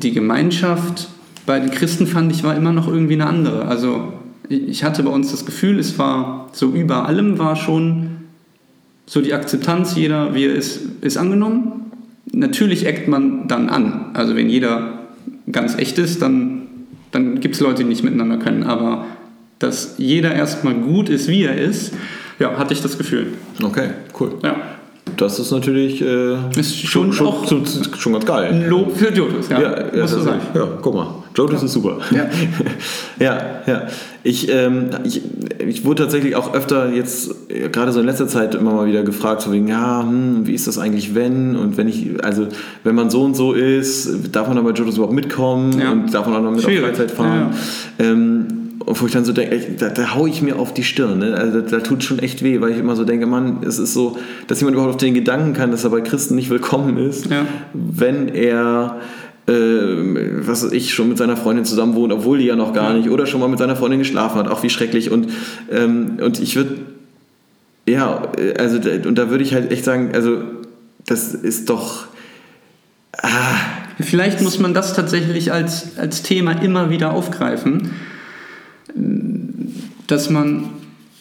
[0.02, 1.08] die Gemeinschaft
[1.46, 3.66] bei den Christen fand ich war immer noch irgendwie eine andere.
[3.66, 4.12] Also
[4.48, 8.10] ich hatte bei uns das Gefühl, es war so über allem war schon
[9.06, 11.90] so die Akzeptanz, jeder wie er ist, ist angenommen.
[12.32, 14.06] Natürlich eckt man dann an.
[14.14, 15.00] Also wenn jeder
[15.50, 16.62] ganz echt ist, dann,
[17.10, 18.62] dann gibt es Leute, die nicht miteinander können.
[18.62, 19.04] Aber
[19.58, 21.92] dass jeder erstmal gut ist, wie er ist,
[22.38, 23.28] ja, hatte ich das Gefühl.
[23.62, 24.32] Okay, cool.
[24.42, 24.56] Ja.
[25.16, 28.50] Das ist natürlich äh, ist schon, schon, auch schon, schon, ganz geil.
[28.50, 29.60] Ein Lob für Jotus, ja.
[29.60, 30.40] Ja, ja, sagen.
[30.54, 31.06] ja guck mal.
[31.36, 31.66] Jotus ja.
[31.66, 31.98] ist super.
[32.10, 32.26] Ja,
[33.20, 33.40] ja.
[33.66, 33.82] ja.
[34.22, 35.20] Ich, ähm, ich,
[35.58, 37.30] ich wurde tatsächlich auch öfter jetzt,
[37.70, 40.66] gerade so in letzter Zeit, immer mal wieder gefragt, so wegen, ja, hm, wie ist
[40.66, 41.54] das eigentlich, wenn?
[41.54, 42.48] Und wenn ich, also,
[42.82, 45.78] wenn man so und so ist, darf man dann bei Jotus überhaupt mitkommen?
[45.78, 45.92] Ja.
[45.92, 46.84] Und darf man auch noch mit Schwierig.
[46.84, 47.54] auf Freizeit fahren?
[47.98, 51.18] Ähm, wo ich dann so denke, da, da haue ich mir auf die Stirn.
[51.18, 51.34] Ne?
[51.34, 53.94] Also da, da, tut schon echt weh, weil ich immer so denke, Mann, es ist
[53.94, 57.26] so, dass jemand überhaupt auf den Gedanken kann, dass er bei Christen nicht willkommen ist,
[57.26, 57.46] ja.
[57.72, 59.00] wenn er
[59.46, 62.94] äh, was weiß ich, schon mit seiner Freundin zusammen wohnt, obwohl die ja noch gar
[62.94, 65.10] nicht, oder schon mal mit seiner Freundin geschlafen hat, auch wie schrecklich.
[65.10, 65.28] Und,
[65.70, 66.76] ähm, und ich würde,
[67.86, 68.22] ja,
[68.58, 70.38] also, und da würde ich halt echt sagen, also,
[71.06, 72.06] das ist doch.
[73.20, 73.28] Ah.
[74.00, 77.90] Vielleicht muss man das tatsächlich als, als Thema immer wieder aufgreifen
[80.06, 80.64] dass man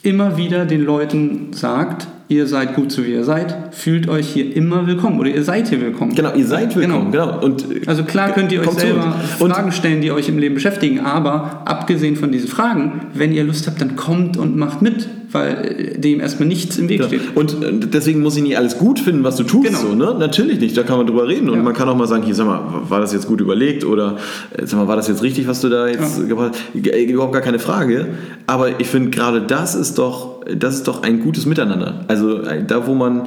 [0.04, 4.56] immer wieder den Leuten sagt, ihr seid gut so wie ihr seid, fühlt euch hier
[4.56, 6.14] immer willkommen oder ihr seid hier willkommen.
[6.16, 7.40] Genau, ihr seid willkommen, genau.
[7.40, 7.46] genau.
[7.46, 11.62] Und also klar könnt ihr euch selber Fragen stellen, die euch im Leben beschäftigen, aber
[11.66, 16.20] abgesehen von diesen Fragen, wenn ihr Lust habt, dann kommt und macht mit weil dem
[16.20, 17.08] erstmal nichts im Weg ja.
[17.08, 17.36] steht.
[17.36, 19.68] Und äh, deswegen muss ich nicht alles gut finden, was du tust.
[19.68, 19.80] Genau.
[19.80, 20.16] So, ne?
[20.18, 21.50] Natürlich nicht, da kann man drüber reden.
[21.50, 21.64] Und ja.
[21.64, 24.18] man kann auch mal sagen, hier, sag mal, war das jetzt gut überlegt oder
[24.56, 26.26] äh, sag mal, war das jetzt richtig, was du da jetzt ja.
[26.26, 26.86] gebracht hast?
[26.86, 28.08] Äh, überhaupt gar keine Frage.
[28.48, 32.06] Aber ich finde, gerade das ist doch, das ist doch ein gutes Miteinander.
[32.08, 33.24] Also da, wo man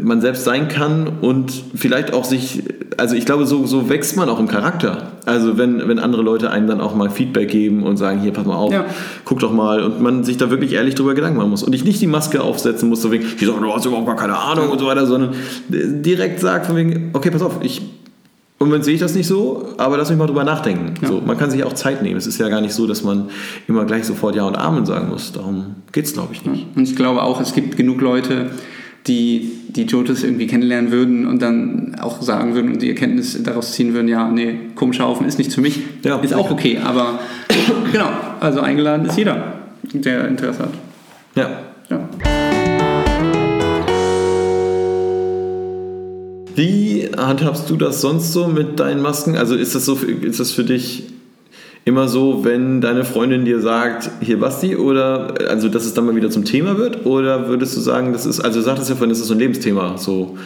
[0.00, 2.62] man selbst sein kann und vielleicht auch sich,
[2.96, 5.12] also ich glaube, so, so wächst man auch im Charakter.
[5.26, 8.46] Also wenn, wenn andere Leute einem dann auch mal Feedback geben und sagen, hier, pass
[8.46, 8.86] mal auf, ja.
[9.26, 11.84] guck doch mal und man sich da wirklich ehrlich drüber Gedanken machen muss und ich
[11.84, 14.70] nicht die Maske aufsetzen muss, so wegen, ich sage, du hast überhaupt gar keine Ahnung
[14.70, 15.34] und so weiter, sondern
[15.68, 17.82] direkt sagt von wegen, okay, pass auf, ich
[18.60, 20.92] im Moment sehe ich das nicht so, aber lass mich mal drüber nachdenken.
[21.00, 21.08] Ja.
[21.08, 22.18] So, man kann sich auch Zeit nehmen.
[22.18, 23.30] Es ist ja gar nicht so, dass man
[23.66, 25.32] immer gleich sofort Ja und Amen sagen muss.
[25.32, 26.66] Darum geht es, glaube ich, nicht.
[26.76, 28.50] Und ich glaube auch, es gibt genug Leute,
[29.06, 33.72] die die Jotus irgendwie kennenlernen würden und dann auch sagen würden und die Erkenntnis daraus
[33.72, 36.78] ziehen würden, ja, nee, komischer Haufen ist nicht für mich, ja, ist auch okay.
[36.84, 37.20] Aber
[37.92, 38.08] genau,
[38.40, 39.54] also eingeladen ist jeder,
[39.92, 40.72] der Interesse hat.
[41.34, 41.50] Ja.
[41.88, 42.08] ja.
[46.54, 49.36] Wie handhabst du das sonst so mit deinen Masken?
[49.36, 51.04] Also ist das so, ist das für dich
[51.84, 56.14] immer so, wenn deine Freundin dir sagt, hier Basti, oder also dass es dann mal
[56.14, 57.06] wieder zum Thema wird?
[57.06, 59.40] Oder würdest du sagen, das ist, also du sagtest ja vorhin, das ist so ein
[59.40, 60.36] Lebensthema, so.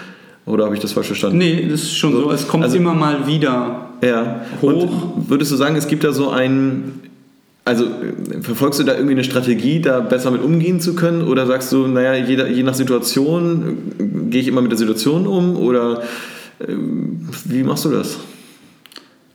[0.46, 1.38] Oder habe ich das falsch verstanden?
[1.38, 2.22] Nee, das ist schon so.
[2.24, 2.30] so.
[2.30, 4.42] Es kommt also, immer mal wieder ja.
[4.60, 5.14] hoch.
[5.16, 7.00] Und würdest du sagen, es gibt da so einen,
[7.64, 7.86] also
[8.42, 11.22] verfolgst du da irgendwie eine Strategie, da besser mit umgehen zu können?
[11.22, 13.78] Oder sagst du, naja, jeder, je nach Situation
[14.30, 15.56] gehe ich immer mit der Situation um?
[15.56, 16.02] Oder
[16.58, 16.74] äh,
[17.46, 18.18] wie machst du das?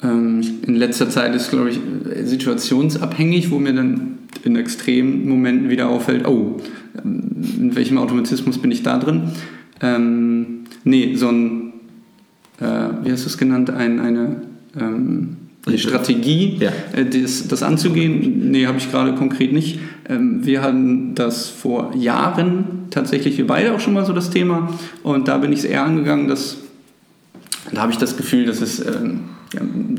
[0.02, 1.80] Ähm, in letzter Zeit ist, glaube ich,
[2.24, 6.58] situationsabhängig, wo mir dann in extremen Momenten wieder auffällt, oh,
[7.04, 7.22] ähm,
[7.58, 9.24] in welchem Automatismus bin ich da drin?
[9.82, 11.74] Ähm, nee, so ein,
[12.60, 14.42] äh, wie hast du es genannt, ein, eine,
[14.80, 15.38] ähm,
[15.76, 16.72] Strategie, ja.
[16.94, 19.80] äh, das, das anzugehen, nee, habe ich gerade konkret nicht.
[20.08, 24.74] Ähm, wir hatten das vor Jahren tatsächlich, wir beide auch schon mal so das Thema
[25.04, 26.58] und da bin ich es eher angegangen, dass
[27.72, 29.22] da habe ich das Gefühl, dass es ähm,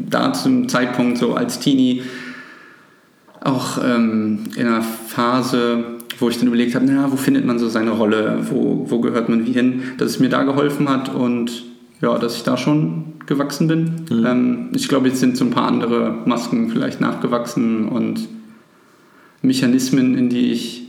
[0.08, 2.02] da zum Zeitpunkt so als Teenie
[3.40, 5.84] auch ähm, in einer Phase,
[6.18, 9.28] wo ich dann überlegt habe, naja, wo findet man so seine Rolle, wo, wo gehört
[9.28, 11.64] man wie hin, dass es mir da geholfen hat und
[12.02, 14.06] ja, dass ich da schon gewachsen bin.
[14.10, 14.26] Mhm.
[14.26, 18.28] Ähm, ich glaube, jetzt sind so ein paar andere Masken vielleicht nachgewachsen und
[19.42, 20.82] Mechanismen, in die ich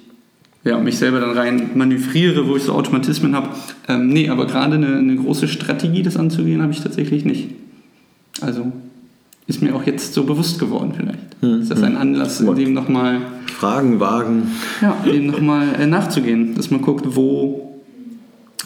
[0.63, 3.49] ja, mich selber dann rein manövriere, wo ich so Automatismen habe.
[3.87, 7.49] Ähm, nee, aber gerade eine, eine große Strategie, das anzugehen, habe ich tatsächlich nicht.
[8.39, 8.71] Also
[9.47, 11.19] ist mir auch jetzt so bewusst geworden vielleicht.
[11.41, 12.01] Hm, ist das ein hm.
[12.01, 13.21] Anlass, in dem nochmal...
[13.47, 14.43] Fragen wagen.
[14.81, 16.55] Ja, dem nochmal äh, nachzugehen.
[16.55, 17.79] Dass man guckt, wo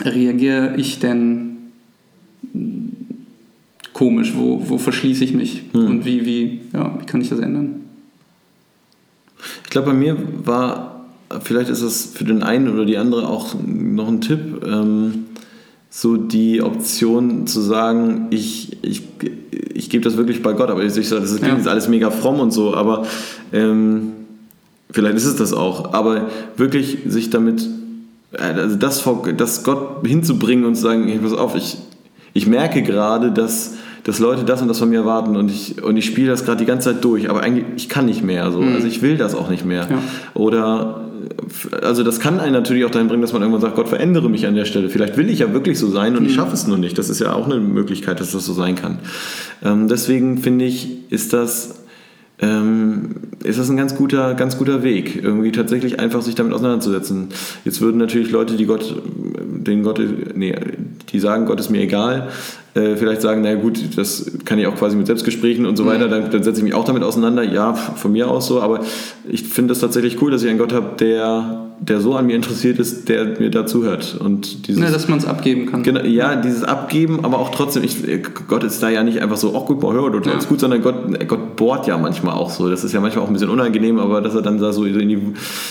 [0.01, 1.55] reagiere ich denn
[3.93, 7.82] komisch, wo, wo verschließe ich mich und wie, wie, ja, wie kann ich das ändern?
[9.63, 11.05] Ich glaube, bei mir war,
[11.41, 15.26] vielleicht ist das für den einen oder die andere auch noch ein Tipp, ähm,
[15.98, 19.02] so die Option zu sagen, ich, ich,
[19.74, 21.56] ich gebe das wirklich bei Gott, aber ich, sage, das klingt Ja.
[21.56, 23.06] jetzt alles mega fromm und so, aber
[23.54, 24.12] ähm,
[24.91, 26.28] vielleicht ist es das auch, aber
[26.58, 27.66] wirklich sich damit,
[28.34, 31.78] äh, also das, vor- das Gott hinzubringen und zu sagen, hey, pass auf, ich,
[32.34, 35.96] ich merke gerade, dass, dass Leute das und das von mir erwarten und ich, und
[35.96, 38.60] ich spiele das gerade die ganze Zeit durch, aber eigentlich, ich kann nicht mehr, so.
[38.60, 39.88] also ich will das auch nicht mehr.
[39.89, 40.00] Ja.
[40.34, 41.05] Oder
[41.82, 44.45] also das kann einen natürlich auch dahin bringen, dass man irgendwann sagt, Gott, verändere mich
[44.47, 44.89] an der Stelle.
[44.89, 46.97] Vielleicht will ich ja wirklich so sein und ich schaffe es nur nicht.
[46.97, 48.99] Das ist ja auch eine Möglichkeit, dass das so sein kann.
[49.63, 51.84] Ähm, deswegen finde ich, ist das,
[52.39, 57.29] ähm, ist das ein ganz guter, ganz guter Weg, irgendwie tatsächlich einfach sich damit auseinanderzusetzen.
[57.63, 60.01] Jetzt würden natürlich Leute, die Gott, den Gott,
[60.36, 60.55] nee,
[61.09, 62.29] die sagen, Gott ist mir egal,
[62.73, 66.09] äh, vielleicht sagen, naja gut, das kann ich auch quasi mit Selbstgesprächen und so weiter,
[66.09, 67.43] dann, dann setze ich mich auch damit auseinander.
[67.43, 68.81] Ja, von mir aus so, aber
[69.29, 72.36] ich finde es tatsächlich cool, dass ich einen Gott habe, der, der so an mir
[72.36, 74.17] interessiert ist, der mir da zuhört.
[74.19, 75.84] Und dieses, Ne, dass man es abgeben kann.
[75.84, 77.97] Genau, ja, dieses Abgeben, aber auch trotzdem, ich,
[78.47, 80.49] Gott ist da ja nicht einfach so, ach guck mal, hör, du alles Ja.
[80.49, 82.69] gut, sondern Gott, Gott bohrt ja manchmal auch so.
[82.69, 85.09] Das ist ja manchmal auch ein bisschen unangenehm, aber dass er dann da so in
[85.09, 85.19] die,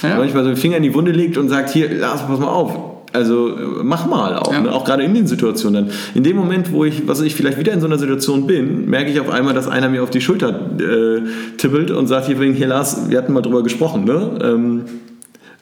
[0.02, 0.16] Ja.
[0.18, 2.76] manchmal so den Finger in die Wunde legt und sagt, hier, Lars, pass mal auf.
[3.12, 3.52] Also
[3.84, 4.60] mach mal auch, Ja.
[4.60, 4.72] ne?
[4.72, 5.86] auch gerade in den Situationen.
[5.86, 5.94] Dann.
[6.16, 9.10] In dem Moment, wo ich, was ich vielleicht wieder in so einer Situation bin, merke
[9.12, 11.20] ich auf einmal, dass einer mir auf die Schulter äh,
[11.56, 14.30] tippelt und sagt, hier, hier Lars, wir hatten mal drüber gesprochen, ne?
[14.42, 14.82] Ähm,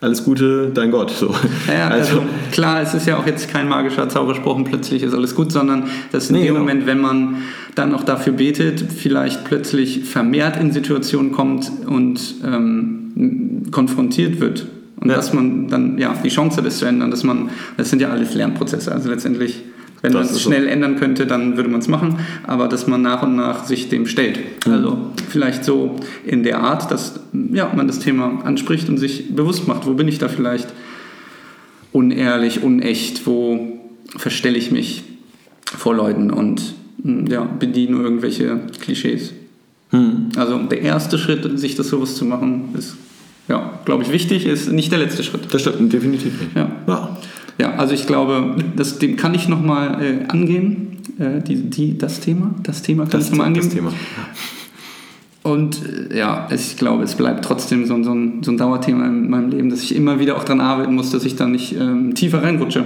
[0.02, 1.10] alles Gute, dein Gott.
[1.10, 1.34] So.
[1.68, 5.14] Ja, ja, also, klar, es ist ja auch jetzt kein magischer Zauberspruch und plötzlich ist
[5.14, 6.60] alles gut, sondern dass in Nee, dem genau.
[6.60, 7.36] Moment, wenn man
[7.74, 14.66] dann auch dafür betet, vielleicht plötzlich vermehrt in Situationen kommt und ähm, konfrontiert wird.
[14.96, 15.16] Und Ja.
[15.16, 18.10] dass man dann ja die Chance hat, es zu ändern, dass man, das sind ja
[18.10, 18.92] alles Lernprozesse.
[18.92, 19.62] Also letztendlich,
[20.02, 20.50] wenn man es ist so.
[20.50, 23.88] schnell ändern könnte, dann würde man es machen, aber dass man nach und nach sich
[23.88, 24.66] dem stellt.
[24.66, 24.72] Mhm.
[24.72, 24.98] Also
[25.28, 25.96] vielleicht so
[26.26, 27.20] in der Art, dass
[27.52, 30.68] ja, man das Thema anspricht und sich bewusst macht, wo bin ich da vielleicht
[31.92, 33.78] unehrlich, unecht, wo
[34.16, 35.04] verstelle ich mich
[35.64, 39.32] vor Leuten und mm, ja, bediene irgendwelche Klischees.
[39.90, 40.30] Hm.
[40.36, 42.96] Also der erste Schritt, sich das bewusst zu machen, ist,
[43.48, 45.42] ja, glaube ich, wichtig, ist nicht der letzte Schritt.
[45.52, 46.32] Das stimmt definitiv.
[46.54, 46.70] Ja.
[46.86, 47.16] Ja.
[47.58, 52.20] Ja, also ich glaube, das, dem kann ich nochmal äh, angehen, äh, die, die, das
[52.20, 53.64] Thema, das Thema kann Das, ich nochmal angehen.
[53.64, 53.92] das Thema.
[55.42, 55.80] Und
[56.10, 59.28] äh, ja, ich glaube, es bleibt trotzdem so, ein- so, ein, so ein Dauerthema in
[59.28, 62.14] meinem Leben, dass ich immer wieder auch dran arbeiten muss, dass ich da nicht ähm,
[62.14, 62.84] tiefer reinrutsche.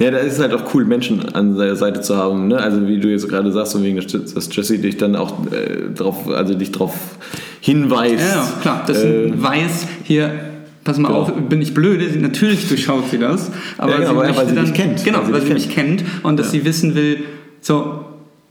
[0.00, 2.48] Ja, da ist es halt auch cool, Menschen an seiner Seite zu haben.
[2.48, 2.56] Ne?
[2.56, 6.28] Also wie du jetzt gerade sagst, von wegen, dass Jesse dich dann auch äh, drauf,
[6.28, 6.92] also dich drauf
[7.60, 8.18] hinweist.
[8.18, 10.32] Ja, ja klar, das Äh, weiß hier,
[10.84, 11.20] pass mal genau.
[11.22, 14.48] auf, bin ich blöde, natürlich durchschaut sie das, aber Ja, genau, sie weil- weil möchte
[14.50, 16.04] sie dann, dich kennt, Genau, weil sie weil sie mich kennt.
[16.22, 17.18] und dass sie wissen will,
[17.60, 18.04] so,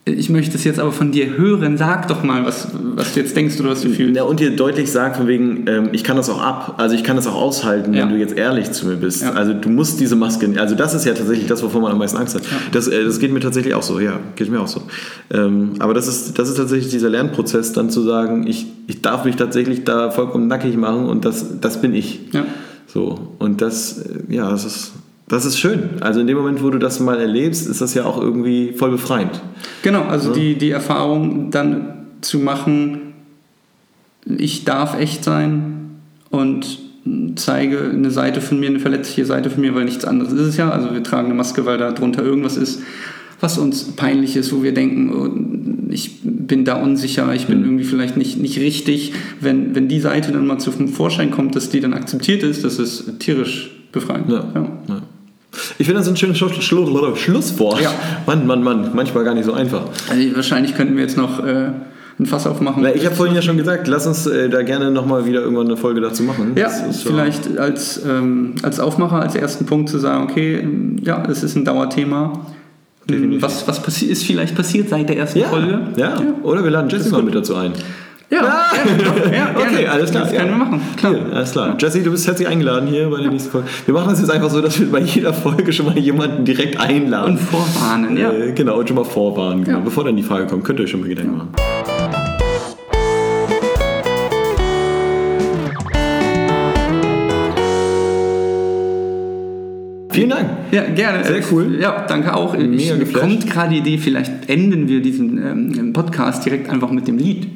[0.05, 3.35] ich möchte es jetzt aber von dir hören, sag doch mal, was, was du jetzt
[3.35, 4.15] denkst oder was du fühlst.
[4.15, 7.03] Ja, und dir deutlich sagt, von wegen, ähm, ich kann das auch ab, also ich
[7.03, 8.01] kann das auch aushalten, Ja.
[8.03, 9.21] wenn du jetzt ehrlich zu mir bist.
[9.21, 9.33] Ja.
[9.33, 12.17] Also du musst diese Maske, also das ist ja tatsächlich das, wovor man am meisten
[12.17, 12.41] Angst hat.
[12.71, 14.81] Das, äh, das geht mir tatsächlich auch so, ja, geht mir auch so.
[15.31, 19.23] Ähm, aber das ist, das ist tatsächlich dieser Lernprozess, dann zu sagen, ich, ich darf
[19.23, 22.21] mich tatsächlich da vollkommen nackig machen und das, das bin ich.
[22.33, 22.45] Ja.
[22.87, 24.91] So, und das, äh, ja, das ist,
[25.31, 26.01] das ist schön.
[26.01, 28.91] Also in dem Moment, wo du das mal erlebst, ist das ja auch irgendwie voll
[28.91, 29.41] befreiend.
[29.81, 33.13] Genau, also die, die Erfahrung dann zu machen,
[34.25, 36.79] ich darf echt sein und
[37.35, 40.57] zeige eine Seite von mir, eine verletzliche Seite von mir, weil nichts anderes ist es
[40.57, 40.69] ja.
[40.69, 42.81] Also wir tragen eine Maske, weil da drunter irgendwas ist,
[43.39, 47.85] was uns peinlich ist, wo wir denken, oh, ich bin da unsicher, ich bin irgendwie
[47.85, 49.13] vielleicht nicht, nicht richtig.
[49.39, 52.79] Wenn, wenn die Seite dann mal zum Vorschein kommt, dass die dann akzeptiert ist, das
[52.79, 54.29] ist tierisch befreiend.
[54.29, 54.45] Ja.
[54.87, 55.00] Ja.
[55.77, 57.81] Ich finde das ein schönes Schluss, Schluss, Schlusswort.
[57.81, 57.91] Ja.
[58.25, 59.83] Mann, Mann, Mann, manchmal gar nicht so einfach.
[60.09, 61.71] Also wahrscheinlich könnten wir jetzt noch äh,
[62.19, 62.83] ein Fass aufmachen.
[62.83, 65.67] Na, ich habe vorhin ja schon gesagt, lass uns äh, da gerne nochmal wieder irgendwann
[65.67, 66.53] eine Folge dazu machen.
[66.55, 71.43] Ja, vielleicht als, ähm, als Aufmacher, als ersten Punkt zu sagen, okay, ähm, ja, es
[71.43, 72.45] ist ein Dauerthema.
[73.09, 73.41] Definitiv.
[73.41, 75.81] Was, was ist vielleicht passiert seit der ersten Ja, Folge?
[75.97, 76.15] ja.
[76.43, 77.73] oder wir laden Jesse mal mit dazu ein.
[78.31, 80.23] Ja, ja, ja, Okay, alles klar.
[80.23, 81.13] Das können wir machen, klar.
[81.13, 81.75] Hier, alles klar.
[81.77, 83.67] Jesse, du bist herzlich eingeladen hier bei der nächsten Folge.
[83.85, 86.79] Wir machen das jetzt einfach so, dass wir bei jeder Folge schon mal jemanden direkt
[86.79, 87.33] einladen.
[87.33, 88.31] Und vorwarnen, ja.
[88.31, 89.65] Äh, genau, und schon mal vorwarnen.
[89.65, 89.81] Genau.
[89.81, 91.49] Bevor dann die Frage kommt, könnt ihr euch schon mal Gedanken machen.
[100.11, 100.49] Vielen Dank.
[100.71, 101.25] Ja, gerne.
[101.25, 101.79] Sehr cool.
[101.81, 102.57] Ja, danke auch.
[102.57, 103.25] Mega geflasht.
[103.25, 107.47] kommt gerade die Idee, vielleicht enden wir diesen ähm, Podcast direkt einfach mit dem Lied.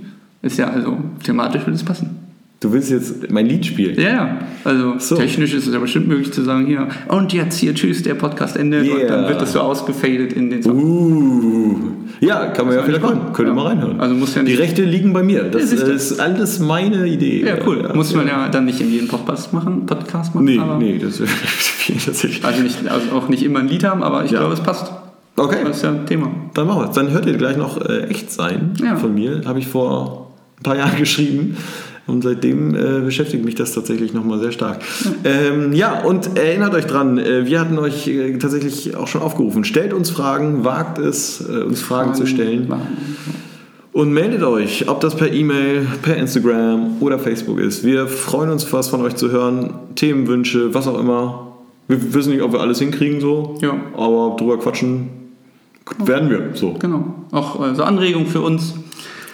[0.45, 2.11] Ist ja, also thematisch würde es passen.
[2.61, 3.95] Du willst jetzt mein Lied spielen?
[3.99, 4.37] Ja, ja.
[4.63, 5.15] Also So.
[5.17, 8.55] technisch ist es ja bestimmt möglich zu sagen, hier, und jetzt hier, tschüss, der Podcast
[8.55, 8.89] endet.
[8.89, 9.07] Und Yeah.
[9.09, 10.81] dann wird das so ausgefadet in den Song.
[10.81, 11.75] Uh.
[12.21, 13.33] Ja, kann man ja Das vielleicht ist machen.
[13.33, 13.55] Könnt ihr Ja.
[13.55, 13.99] mal reinhören.
[13.99, 15.43] Also muss ja Die nicht- Rechte liegen bei mir.
[15.43, 15.91] Das Ja, du.
[15.91, 17.43] ist alles meine Idee.
[17.45, 17.89] Ja, cool.
[17.93, 20.45] Muss man ja dann nicht in jedem Podcast machen, Podcast machen.
[20.45, 22.45] Nee, nee, das wäre viel tatsächlich.
[22.45, 24.39] Also, nicht, also auch nicht immer ein Lied haben, aber ich Ja.
[24.39, 24.91] glaube, es passt.
[25.37, 26.31] Okay, Das ist ja ein Thema.
[26.53, 26.95] dann machen wir es.
[26.95, 28.95] Dann hört ihr gleich noch äh, echt sein Ja.
[28.95, 29.41] von mir.
[29.45, 30.24] Habe ich vor
[30.59, 31.57] ein paar Jahren geschrieben.
[32.07, 34.81] Und seitdem äh, beschäftigt mich das tatsächlich nochmal sehr stark.
[35.23, 39.63] Ähm, ja, und erinnert euch dran, äh, wir hatten euch äh, tatsächlich auch schon aufgerufen.
[39.63, 42.71] Stellt uns Fragen, wagt es, äh, uns Fragen, zu stellen.
[43.91, 47.83] Und meldet euch, ob das per E-Mail, per Instagram oder Facebook ist.
[47.83, 49.73] Wir freuen uns, was von euch zu hören.
[49.95, 51.55] Themenwünsche, was auch immer.
[51.87, 53.57] Wir wissen nicht, ob wir alles hinkriegen so.
[53.61, 53.73] Ja.
[53.95, 55.09] Aber drüber quatschen
[56.03, 56.73] werden wir so.
[56.73, 57.15] Genau.
[57.31, 58.75] Auch äh, so Anregungen für uns.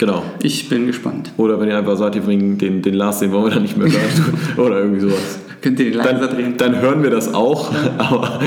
[0.02, 0.24] Genau.
[0.42, 1.30] Ich bin gespannt.
[1.36, 3.76] Oder wenn ihr einfach sagt, ihr bringt den, den Lars, den wollen wir dann nicht
[3.76, 4.34] mehr hören.
[4.56, 5.38] oder irgendwie sowas.
[5.60, 6.54] Könnt ihr den leiser Dann, drehen?
[6.56, 7.70] dann hören wir das auch.
[7.98, 8.40] Aber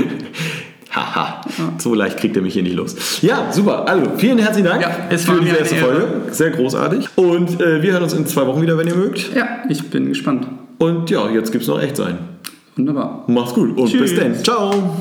[0.94, 1.40] haha,
[1.78, 3.22] so leicht kriegt er mich hier nicht los.
[3.22, 3.88] Ja, super.
[3.88, 5.76] Also, vielen herzlichen Dank Ja, es für die erste.
[5.76, 6.08] Folge.
[6.32, 7.08] Sehr großartig.
[7.16, 9.34] Und äh, wir hören uns in zwei Wochen wieder, wenn ihr mögt.
[9.34, 10.48] Ja, ich bin gespannt.
[10.80, 12.18] Und ja, jetzt gibt's noch echt sein.
[12.76, 13.24] Wunderbar.
[13.28, 14.12] Macht's gut und Tschüss.
[14.12, 14.36] bis dann.
[14.44, 14.98] Ciao.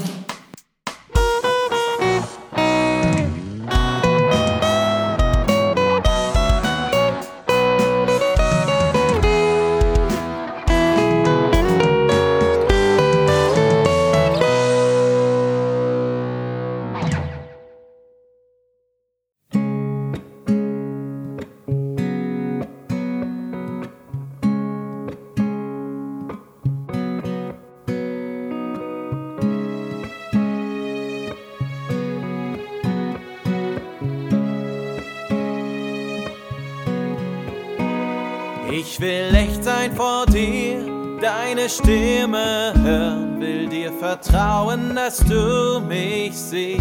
[45.05, 46.81] Dass du mich siehst.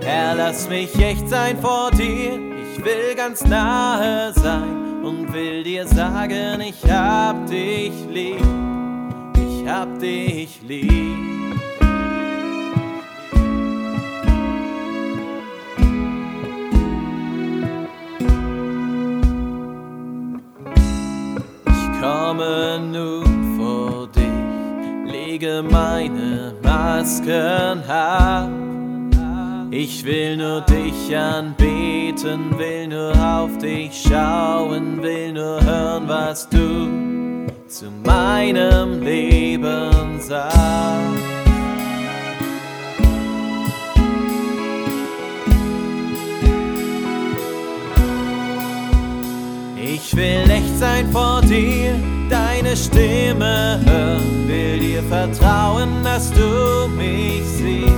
[0.00, 2.38] Herr, lass mich echt sein vor dir,
[2.72, 8.38] ich will ganz nahe sein und will dir sagen, ich hab dich lieb,
[9.34, 11.16] ich hab dich lieb.
[22.00, 26.54] Komme nun vor dich, lege meine
[26.98, 28.50] Masken ab.
[29.70, 37.46] Ich will nur dich anbeten, will nur auf dich schauen, will nur hören, was du
[37.68, 40.58] zu meinem Leben sagst.
[49.76, 51.94] Ich will echt sein vor dir,
[52.68, 57.92] deine Stimme hören, will dir vertrauen, dass du mich siehst.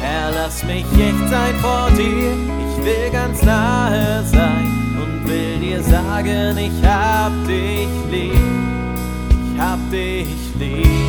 [0.00, 5.82] Herr, lass mich echt sein vor dir, ich will ganz nahe sein und will dir
[5.82, 8.32] sagen, ich hab dich lieb,
[9.54, 11.05] ich hab dich lieb.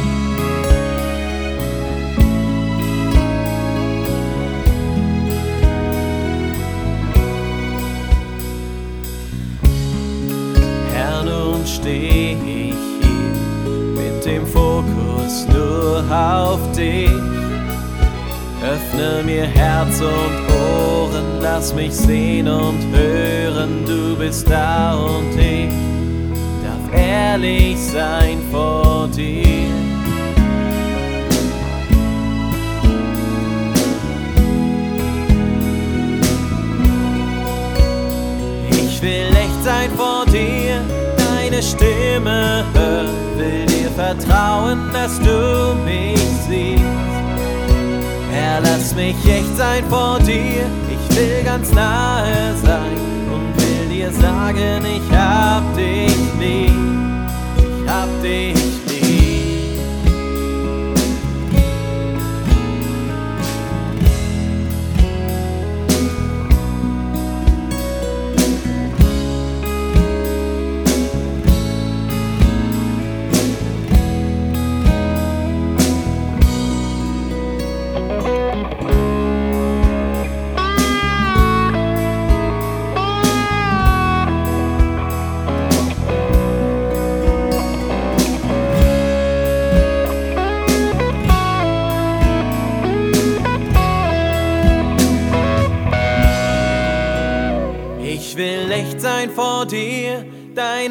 [11.88, 17.10] Nun steh ich hier mit dem Fokus nur auf dich.
[18.62, 25.70] Öffne mir Herz und Ohren, lass mich sehen und hören, du bist da und ich
[26.64, 29.68] darf ehrlich sein vor dir.
[38.72, 40.82] Ich will echt sein vor dir,
[41.58, 46.84] deine Stimme hören, will dir vertrauen, dass du mich siehst.
[48.32, 52.47] Herr, lass mich echt sein vor dir, ich will ganz nahe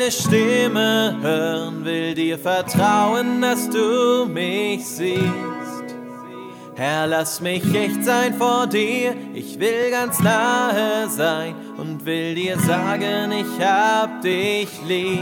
[0.06, 5.96] deine Stimme hören, will dir vertrauen, dass du mich siehst.
[6.76, 12.56] Herr, lass mich echt sein vor dir, ich will ganz nahe sein und will dir
[12.60, 15.20] sagen, ich hab dich lieb.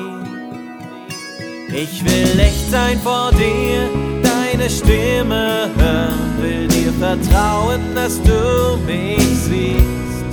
[1.68, 3.88] Ich will echt sein vor dir,
[4.22, 10.24] deine Stimme hören, will dir vertrauen, dass du mich siehst.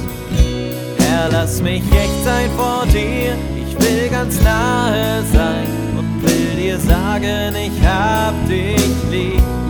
[0.97, 3.38] Herr, lass mich echt sein vor dir,
[3.72, 5.67] ich will ganz nahe sein
[5.97, 9.61] und will dir sagen, ich hab dich lieb.